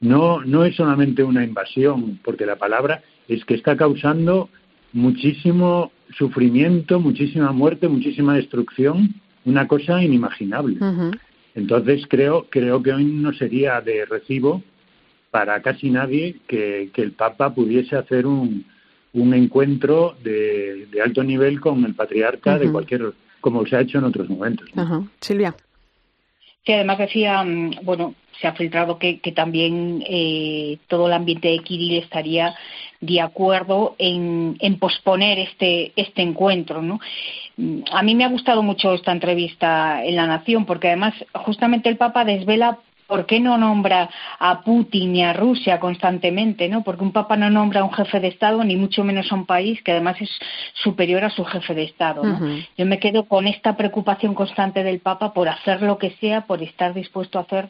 [0.00, 4.48] no, no es solamente una invasión, porque la palabra es que está causando
[4.92, 9.14] muchísimo sufrimiento, muchísima muerte, muchísima destrucción,
[9.44, 10.78] una cosa inimaginable.
[11.54, 14.62] Entonces creo, creo que hoy no sería de recibo
[15.30, 18.64] para casi nadie que, el Papa pudiese hacer un,
[19.12, 24.04] un encuentro de, alto nivel con el patriarca de cualquier, como se ha hecho en
[24.04, 24.68] otros momentos.
[25.20, 25.54] Silvia.
[26.64, 31.48] Sí, además decía, mm, bueno, se ha filtrado que, que también eh, todo el ambiente
[31.48, 32.54] de Kirill estaría
[33.00, 36.82] de acuerdo en, en, posponer este, este encuentro.
[36.82, 37.00] ¿no?
[37.56, 41.88] Mm, a mí me ha gustado mucho esta entrevista en La Nación porque además justamente
[41.88, 42.78] el Papa desvela
[43.10, 44.08] ¿por qué no nombra
[44.38, 46.68] a Putin y a Rusia constantemente?
[46.68, 46.84] ¿no?
[46.84, 49.46] Porque un papa no nombra a un jefe de Estado, ni mucho menos a un
[49.46, 50.30] país que además es
[50.74, 52.22] superior a su jefe de Estado.
[52.78, 56.62] Yo me quedo con esta preocupación constante del papa por hacer lo que sea, por
[56.62, 57.68] estar dispuesto a hacer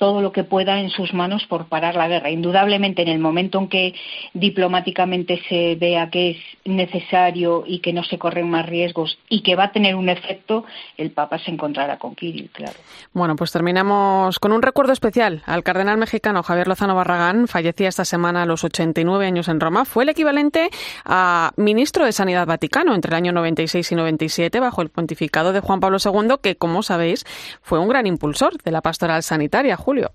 [0.00, 2.30] todo lo que pueda en sus manos por parar la guerra.
[2.30, 3.94] Indudablemente, en el momento en que
[4.32, 9.56] diplomáticamente se vea que es necesario y que no se corren más riesgos y que
[9.56, 10.64] va a tener un efecto,
[10.96, 12.78] el Papa se encontrará con Kirill, claro.
[13.12, 17.46] Bueno, pues terminamos con un recuerdo especial al cardenal mexicano Javier Lozano Barragán.
[17.46, 19.84] Fallecía esta semana a los 89 años en Roma.
[19.84, 20.70] Fue el equivalente
[21.04, 25.60] a ministro de Sanidad Vaticano entre el año 96 y 97 bajo el pontificado de
[25.60, 27.26] Juan Pablo II, que, como sabéis,
[27.60, 29.76] fue un gran impulsor de la pastoral sanitaria.
[29.90, 30.12] Julio.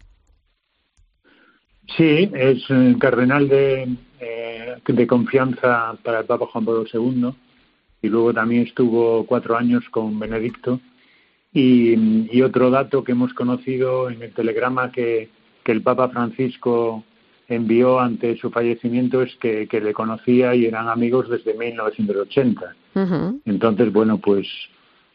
[1.98, 2.64] Sí, es
[2.98, 3.90] cardenal de,
[4.22, 7.34] eh, de confianza para el Papa Juan Pablo II
[8.02, 10.80] y luego también estuvo cuatro años con Benedicto.
[11.52, 15.30] Y, otro dato que hemos conocido en el telegrama que,
[15.66, 17.04] el Papa Francisco
[17.50, 22.76] envió ante su fallecimiento es que, le conocía y eran amigos desde 1980.
[23.46, 24.48] Entonces, bueno, pues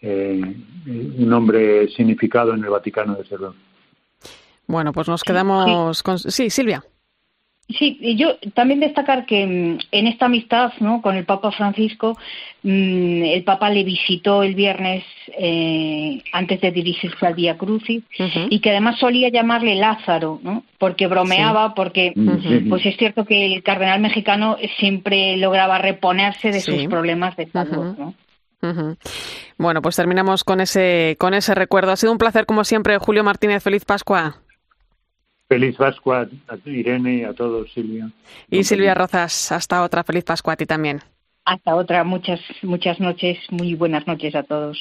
[0.03, 0.55] eh,
[1.19, 3.55] un hombre significado en el Vaticano, desde luego.
[4.71, 6.19] Bueno, pues nos quedamos con...
[6.19, 6.85] Sí, Silvia.
[7.79, 11.03] Sí, y yo también destacar que mm, en esta amistad ¿no?
[11.03, 12.17] con el Papa Francisco,
[12.63, 15.05] mm, el Papa le visitó el viernes
[15.39, 18.03] eh, antes de dirigirse al Vía Crucis
[18.49, 20.65] y que además solía llamarle Lázaro, ¿no?
[20.79, 22.13] porque bromeaba, porque
[22.69, 27.97] pues es cierto que el cardenal mexicano siempre lograba reponerse de sus problemas de salud.
[27.97, 28.15] ¿no?
[29.59, 31.93] Bueno, pues terminamos con ese, con ese recuerdo.
[31.93, 33.63] Ha sido un placer, como siempre, Julio Martínez.
[33.63, 34.37] Feliz Pascua.
[35.51, 38.09] Feliz Pascua a Irene y a todos, Silvia.
[38.49, 40.05] Y Silvia Rozas, hasta otra.
[40.05, 41.01] Feliz Pascua a ti también.
[41.45, 42.05] Hasta otra.
[42.05, 43.37] Muchas, muchas noches.
[43.51, 44.79] Muy buenas noches a todos.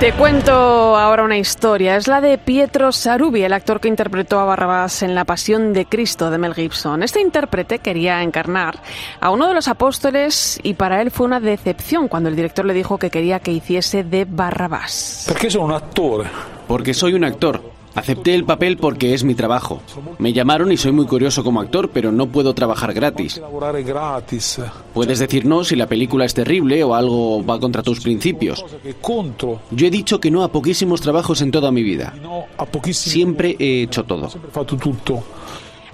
[0.00, 0.50] Te cuento
[0.96, 1.94] ahora una historia.
[1.94, 5.84] Es la de Pietro Sarubi, el actor que interpretó a Barrabás en La Pasión de
[5.84, 7.02] Cristo de Mel Gibson.
[7.02, 8.78] Este intérprete quería encarnar
[9.20, 12.72] a uno de los apóstoles y para él fue una decepción cuando el director le
[12.72, 15.26] dijo que quería que hiciese de Barrabás.
[15.28, 16.24] Porque soy un actor.
[16.66, 17.60] Porque soy un actor.
[17.94, 19.82] Acepté el papel porque es mi trabajo.
[20.18, 23.40] Me llamaron y soy muy curioso como actor, pero no puedo trabajar gratis.
[24.94, 28.64] Puedes decir no si la película es terrible o algo va contra tus principios.
[29.70, 32.14] Yo he dicho que no a poquísimos trabajos en toda mi vida.
[32.92, 34.28] Siempre he hecho todo.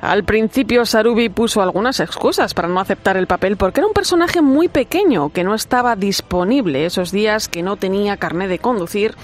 [0.01, 4.43] Al principio Sarubi puso algunas excusas para no aceptar el papel porque era un personaje
[4.43, 9.15] muy pequeño que no estaba disponible esos días que no tenía carné de conducir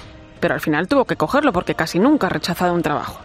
[0.42, 3.20] pero al final tuvo que cogerlo porque casi nunca ha rechazado un trabajo.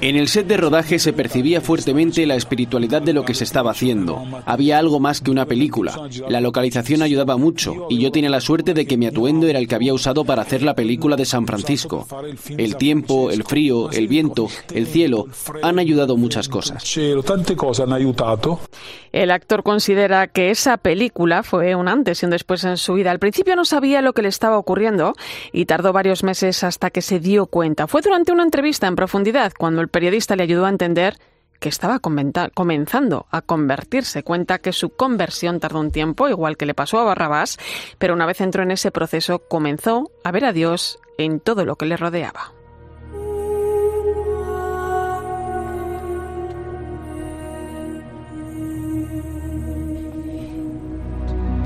[0.00, 3.72] En el set de rodaje se percibía fuertemente la espiritualidad de lo que se estaba
[3.72, 4.22] haciendo.
[4.46, 6.08] Había algo más que una película.
[6.28, 9.66] La localización ayudaba mucho y yo tenía la suerte de que mi atuendo era el
[9.66, 12.06] que había usado para hacer la película de San Francisco.
[12.48, 15.26] El tiempo, el frío, el viento, el cielo
[15.62, 16.84] han ayudado muchas cosas.
[19.10, 23.10] El actor considera que esa película fue un antes y un después en su vida.
[23.10, 25.14] Al principio no sabía lo que le estaba ocurriendo
[25.52, 27.86] y tardó varios meses hasta que se dio cuenta.
[27.86, 31.18] Fue durante una entrevista en profundidad cuando el periodista le ayudó a entender
[31.58, 34.22] que estaba comenzando a convertirse.
[34.22, 37.58] Cuenta que su conversión tardó un tiempo, igual que le pasó a Barrabás,
[37.98, 41.76] pero una vez entró en ese proceso comenzó a ver a Dios en todo lo
[41.76, 42.57] que le rodeaba.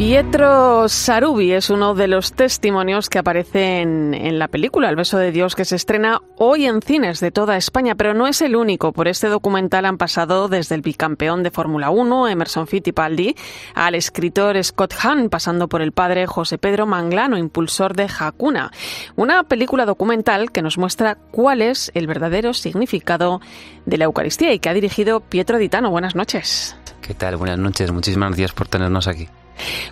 [0.05, 5.31] Pietro Sarubi es uno de los testimonios que aparecen en la película El beso de
[5.31, 8.93] Dios que se estrena hoy en cines de toda España, pero no es el único.
[8.93, 13.37] Por este documental han pasado desde el bicampeón de Fórmula 1, Emerson Fittipaldi,
[13.77, 18.73] al escritor Scott Hahn, pasando por el padre José Pedro Manglano, impulsor de Hakuna.
[19.15, 23.41] Una película documental que nos muestra cuál es el verdadero significado
[23.87, 25.93] de la Eucaristía y que ha dirigido Pietro Ditano.
[25.93, 26.77] Buenas noches.
[27.01, 27.37] ¿Qué tal?
[27.37, 27.93] Buenas noches.
[27.93, 29.29] Muchísimas gracias por tenernos aquí.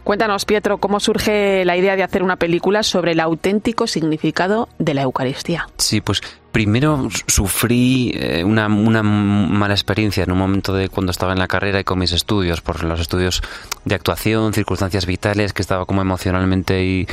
[0.04, 4.94] Cuéntanos, Pietro, ¿cómo surge la idea de hacer una película sobre el auténtico significado de
[4.94, 5.68] la Eucaristía?
[5.76, 6.20] Sí, pues
[6.52, 11.80] primero sufrí eh, una, mala experiencia en un momento de cuando estaba en la carrera
[11.80, 13.42] y con mis estudios, por los estudios
[13.84, 17.06] de actuación, circunstancias vitales, que estaba como emocionalmente y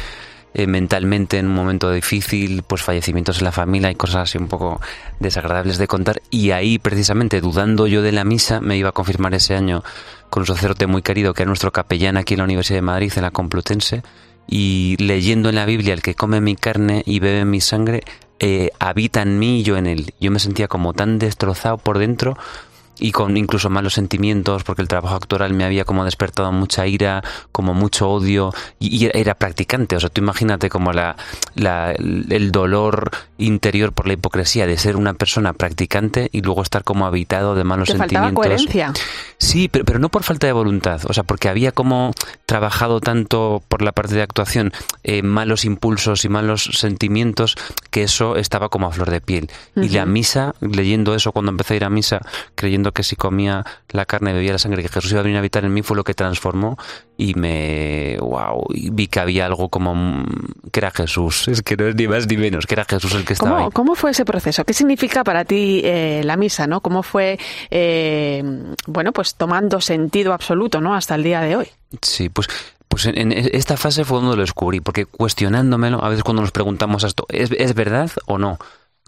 [0.53, 4.47] eh, mentalmente en un momento difícil, pues fallecimientos en la familia y cosas así un
[4.47, 4.81] poco
[5.19, 6.21] desagradables de contar.
[6.29, 9.83] Y ahí, precisamente, dudando yo de la misa, me iba a confirmar ese año
[10.29, 13.13] con un sacerdote muy querido que era nuestro capellán aquí en la Universidad de Madrid,
[13.15, 14.03] en la Complutense,
[14.47, 18.03] y leyendo en la Biblia, el que come mi carne y bebe mi sangre,
[18.39, 20.13] eh, habita en mí y yo en él.
[20.19, 22.37] Yo me sentía como tan destrozado por dentro
[22.99, 27.23] y con incluso malos sentimientos porque el trabajo actoral me había como despertado mucha ira,
[27.51, 31.15] como mucho odio y, era practicante, o sea, tú imagínate como la,
[31.55, 37.05] el dolor interior por la hipocresía de ser una persona practicante y luego estar como
[37.05, 38.33] habitado de malos ¿Te sentimientos.
[38.33, 38.93] coherencia.
[39.37, 42.13] Sí, pero, pero no por falta de voluntad, o sea, porque había como
[42.45, 44.71] trabajado tanto por la parte de actuación
[45.03, 47.55] eh, malos impulsos y malos sentimientos
[47.91, 49.49] que eso estaba como a flor de piel.
[49.75, 52.21] Y la misa, leyendo eso cuando empecé a ir a misa,
[52.55, 55.37] creyendo que si comía la carne y bebía la sangre que Jesús iba a venir
[55.37, 56.77] a habitar en mí fue lo que transformó
[57.17, 60.25] y me wow vi que había algo como mm,
[60.71, 63.25] que era Jesús es que no es ni más ni menos que era Jesús el
[63.27, 63.71] que estaba ¿Cómo, ahí.
[63.71, 64.65] ¿Cómo fue ese proceso?
[64.65, 66.65] ¿Qué significa para ti eh, la misa?
[66.65, 66.81] ¿no?
[66.81, 67.37] ¿Cómo fue
[67.69, 68.43] eh,
[68.87, 71.67] bueno pues tomando sentido absoluto no hasta el día de hoy?
[72.01, 72.47] Sí pues
[72.87, 77.03] pues en, esta fase fue donde lo descubrí, porque cuestionándomelo, a veces cuando nos preguntamos
[77.03, 78.57] esto, ¿es, ¿es verdad o no?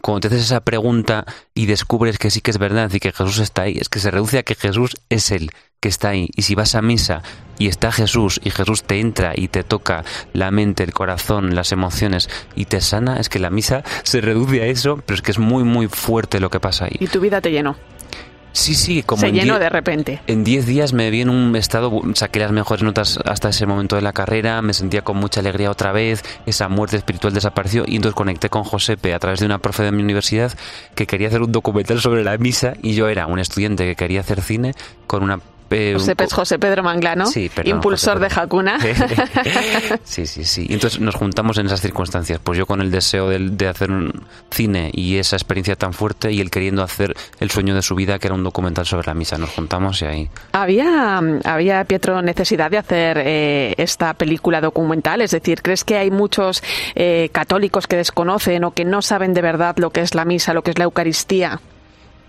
[0.01, 3.39] Cuando te haces esa pregunta y descubres que sí que es verdad y que Jesús
[3.39, 6.29] está ahí, es que se reduce a que Jesús es Él que está ahí.
[6.35, 7.21] Y si vas a misa
[7.57, 11.71] y está Jesús y Jesús te entra y te toca la mente, el corazón, las
[11.71, 15.31] emociones y te sana, es que la misa se reduce a eso, pero es que
[15.31, 16.97] es muy, muy fuerte lo que pasa ahí.
[16.99, 17.75] Y tu vida te llenó.
[18.51, 20.21] Sí, sí, como se llenó de repente.
[20.27, 23.95] En 10 días me vi en un estado, saqué las mejores notas hasta ese momento
[23.95, 27.95] de la carrera, me sentía con mucha alegría otra vez, esa muerte espiritual desapareció y
[27.95, 30.51] entonces conecté con Josepe a través de una profe de mi universidad
[30.95, 34.21] que quería hacer un documental sobre la misa y yo era un estudiante que quería
[34.21, 34.73] hacer cine
[35.07, 35.39] con una
[36.31, 37.25] José, Pedro Manglano,
[37.63, 38.79] impulsor de Hakuna.
[40.03, 40.67] sí, sí, sí.
[40.69, 42.39] Entonces nos juntamos en esas circunstancias.
[42.43, 44.11] Pues yo con el deseo de, hacer un
[44.49, 48.19] cine y esa experiencia tan fuerte y él queriendo hacer el sueño de su vida,
[48.19, 49.37] que era un documental sobre la misa.
[49.37, 50.29] Nos juntamos y ahí.
[50.53, 55.21] ¿Había, había Pietro, necesidad de hacer eh, esta película documental?
[55.21, 56.63] Es decir, ¿crees que hay muchos
[56.95, 60.53] eh, católicos que desconocen o que no saben de verdad lo que es la misa,
[60.53, 61.59] lo que es la Eucaristía?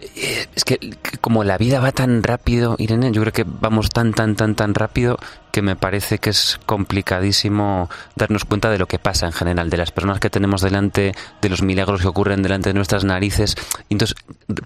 [0.00, 0.78] Eh, es que
[1.20, 4.74] como la vida va tan rápido, Irene, yo creo que vamos tan, tan, tan, tan
[4.74, 5.18] rápido
[5.52, 9.76] que me parece que es complicadísimo darnos cuenta de lo que pasa en general, de
[9.76, 13.56] las personas que tenemos delante, de los milagros que ocurren delante de nuestras narices.
[13.88, 14.16] entonces,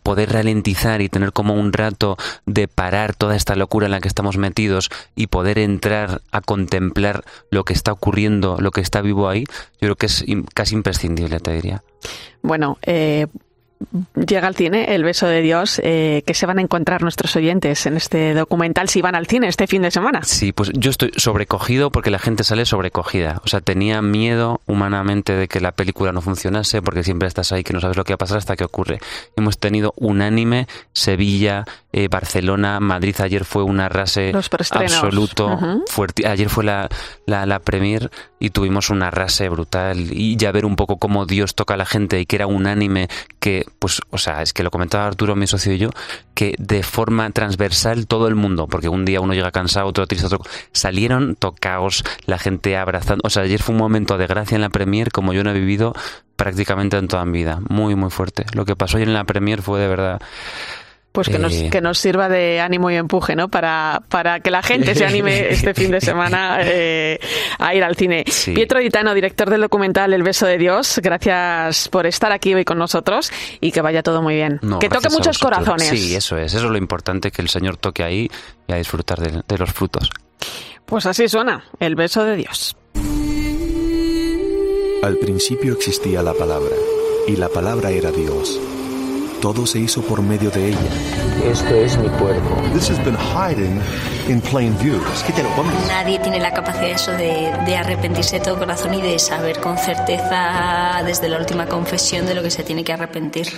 [0.03, 2.17] poder ralentizar y tener como un rato
[2.47, 7.25] de parar toda esta locura en la que estamos metidos y poder entrar a contemplar
[7.51, 10.25] lo que está ocurriendo, lo que está vivo ahí, yo creo que es
[10.55, 11.83] casi imprescindible, te diría.
[12.43, 13.27] Bueno, eh,
[14.15, 17.87] llega al cine, El beso de Dios, eh, que se van a encontrar nuestros oyentes
[17.87, 20.23] en este documental si van al cine este fin de semana.
[20.25, 23.41] Sí, pues yo estoy sobrecogido porque la gente sale sobrecogida.
[23.45, 27.65] O sea, tenía miedo humanamente de que la película no funcionase porque siempre estás ahí
[27.65, 28.99] que no sabes lo que va a pasar hasta que ocurre.
[29.37, 33.17] Hemos tenido unánime Sevilla, eh, Barcelona, Madrid.
[33.21, 35.59] Ayer fue un arrase absoluto.
[35.87, 36.27] fuerte.
[36.27, 36.89] Ayer fue la,
[37.27, 40.09] la, la premier y tuvimos un arrase brutal.
[40.13, 43.09] Y ya ver un poco cómo Dios toca a la gente y que era unánime,
[43.41, 45.91] que pues, o sea, es que lo comentaba Arturo, mi socio y yo,
[46.35, 50.27] que de forma transversal todo el mundo, porque un día uno llega cansado, otro triste,
[50.27, 50.41] otro...
[50.73, 53.23] Salieron tocaos, la gente abrazando.
[53.25, 55.55] O sea, ayer fue un momento de gracia en la Premier como yo no he
[55.55, 55.95] vivido
[56.37, 57.61] prácticamente en toda mi vida.
[57.69, 58.45] Muy, muy fuerte.
[58.55, 60.21] Lo que pasó ayer en la Premier fue de verdad
[61.15, 61.69] pues que, nos, eh.
[61.71, 63.49] que nos sirva de ánimo y empuje, ¿no?
[63.49, 67.21] Para, para que la gente se anime este fin de semana eh,
[67.61, 68.25] a ir al cine.
[68.53, 72.79] Pietro Ditano, director del documental El beso de Dios, gracias por estar aquí hoy con
[72.79, 74.59] nosotros y que vaya todo muy bien.
[74.81, 75.89] que toque muchos corazones.
[75.89, 76.53] Sí, eso es.
[76.53, 78.29] Eso es lo importante, que el Señor toque ahí
[78.67, 80.11] y a disfrutar de, de los frutos.
[80.85, 82.77] Pues así suena, El beso de Dios.
[85.01, 86.75] Al principio existía la palabra,
[87.29, 88.59] y la palabra era Dios
[89.45, 90.79] todo se hizo por medio de ella.
[91.45, 92.63] Este es mi cuerpo.
[92.73, 93.79] This has been hiding
[94.27, 94.99] in plain view.
[95.13, 95.51] Es que te lo
[95.87, 99.77] Nadie tiene la capacidad eso de, de arrepentirse de todo corazón y de saber con
[99.77, 103.49] certeza desde la última confesión de lo que se tiene que arrepentir.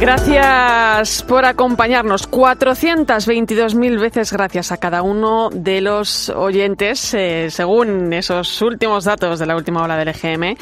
[0.00, 2.28] Gracias por acompañarnos.
[2.30, 7.14] 422.000 veces gracias a cada uno de los oyentes.
[7.14, 10.56] Eh, según esos últimos datos de la última ola del EGM,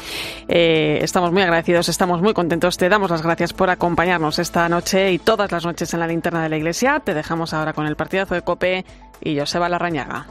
[0.47, 2.77] eh, estamos muy agradecidos, estamos muy contentos.
[2.77, 6.43] Te damos las gracias por acompañarnos esta noche y todas las noches en la linterna
[6.43, 7.01] de la iglesia.
[7.03, 8.85] Te dejamos ahora con el partidazo de Cope
[9.19, 10.27] y Joseba Larrañaga.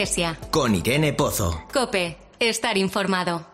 [0.00, 0.38] Iglesia.
[0.50, 1.64] Con Irene Pozo.
[1.74, 3.44] Cope, estar informado.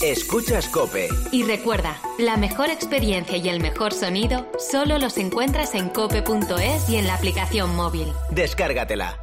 [0.00, 1.08] Escuchas Cope.
[1.30, 6.96] Y recuerda, la mejor experiencia y el mejor sonido solo los encuentras en cope.es y
[6.96, 8.10] en la aplicación móvil.
[8.30, 9.18] Descárgatela.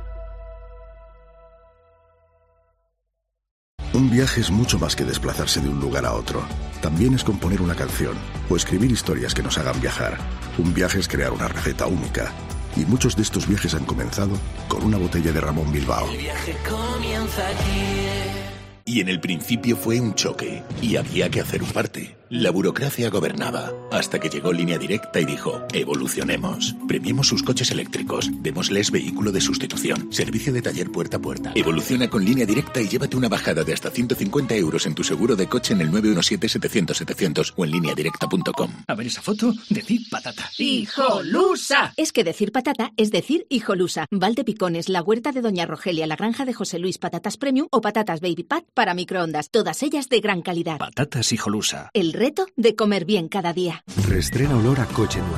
[3.94, 6.44] Un viaje es mucho más que desplazarse de un lugar a otro.
[6.80, 8.16] También es componer una canción
[8.52, 10.20] o escribir historias que nos hagan viajar.
[10.60, 12.32] Un viaje es crear una receta única
[12.78, 16.10] y muchos de estos viajes han comenzado con una botella de Ramón Bilbao.
[16.12, 18.48] El viaje comienza aquí.
[18.86, 22.17] Y en el principio fue un choque y había que hacer un parte.
[22.30, 26.76] La burocracia gobernaba, hasta que llegó Línea Directa y dijo, evolucionemos.
[26.86, 31.54] Premiemos sus coches eléctricos, démosles vehículo de sustitución, servicio de taller puerta a puerta.
[31.56, 35.38] Evoluciona con Línea Directa y llévate una bajada de hasta 150 euros en tu seguro
[35.38, 38.72] de coche en el 917-700-700 o en lineadirecta.com.
[38.88, 40.50] A ver esa foto, decir patata.
[40.58, 41.94] ¡Hijolusa!
[41.96, 44.06] Es que decir patata es decir hijolusa.
[44.12, 47.80] Valde Picones, la huerta de Doña Rogelia, la granja de José Luis Patatas Premium o
[47.80, 49.50] patatas Baby Pat para microondas.
[49.50, 50.78] Todas ellas de gran calidad.
[50.78, 51.90] Patatas hijolusa.
[51.94, 53.84] El reto de comer bien cada día.
[54.08, 55.38] Restrena olor a coche nuevo.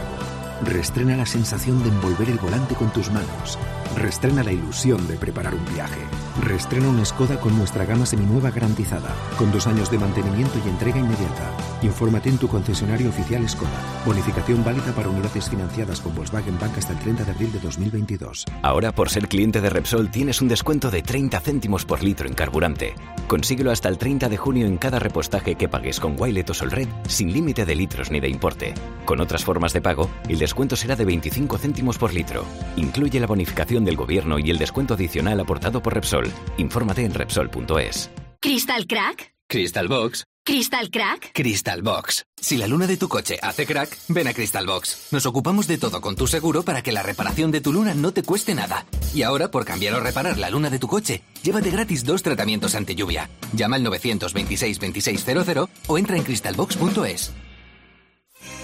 [0.63, 3.59] Restrena la sensación de envolver el volante con tus manos.
[3.95, 5.99] Restrena la ilusión de preparar un viaje.
[6.41, 10.99] Restrena una Skoda con nuestra gama seminueva garantizada, con dos años de mantenimiento y entrega
[10.99, 11.51] inmediata.
[11.81, 13.69] Infórmate en tu concesionario oficial Skoda.
[14.05, 18.45] Bonificación válida para unidades financiadas con Volkswagen Bank hasta el 30 de abril de 2022.
[18.61, 22.35] Ahora, por ser cliente de Repsol, tienes un descuento de 30 céntimos por litro en
[22.35, 22.93] carburante.
[23.27, 26.87] Consíguelo hasta el 30 de junio en cada repostaje que pagues con Wilet o Solred,
[27.07, 28.73] sin límite de litros ni de importe.
[29.05, 32.45] Con otras formas de pago, el descuento será de 25 céntimos por litro.
[32.77, 36.31] Incluye la bonificación del gobierno y el descuento adicional aportado por Repsol.
[36.57, 38.09] Infórmate en Repsol.es.
[38.41, 39.33] ¿Crystal Crack?
[39.47, 40.25] Crystal Box.
[40.45, 41.31] ¿Crystal Crack?
[41.33, 42.23] Crystal Box.
[42.39, 45.09] Si la luna de tu coche hace crack, ven a Crystal Box.
[45.11, 48.11] Nos ocupamos de todo con tu seguro para que la reparación de tu luna no
[48.13, 48.85] te cueste nada.
[49.13, 52.75] Y ahora, por cambiar o reparar la luna de tu coche, llévate gratis dos tratamientos
[52.75, 53.29] ante lluvia.
[53.53, 57.33] Llama al 926 2600 o entra en crystalbox.es.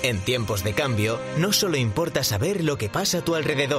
[0.04, 3.74] En tiempos de cambio, no solo importa saber lo que pasa a tu alrededor.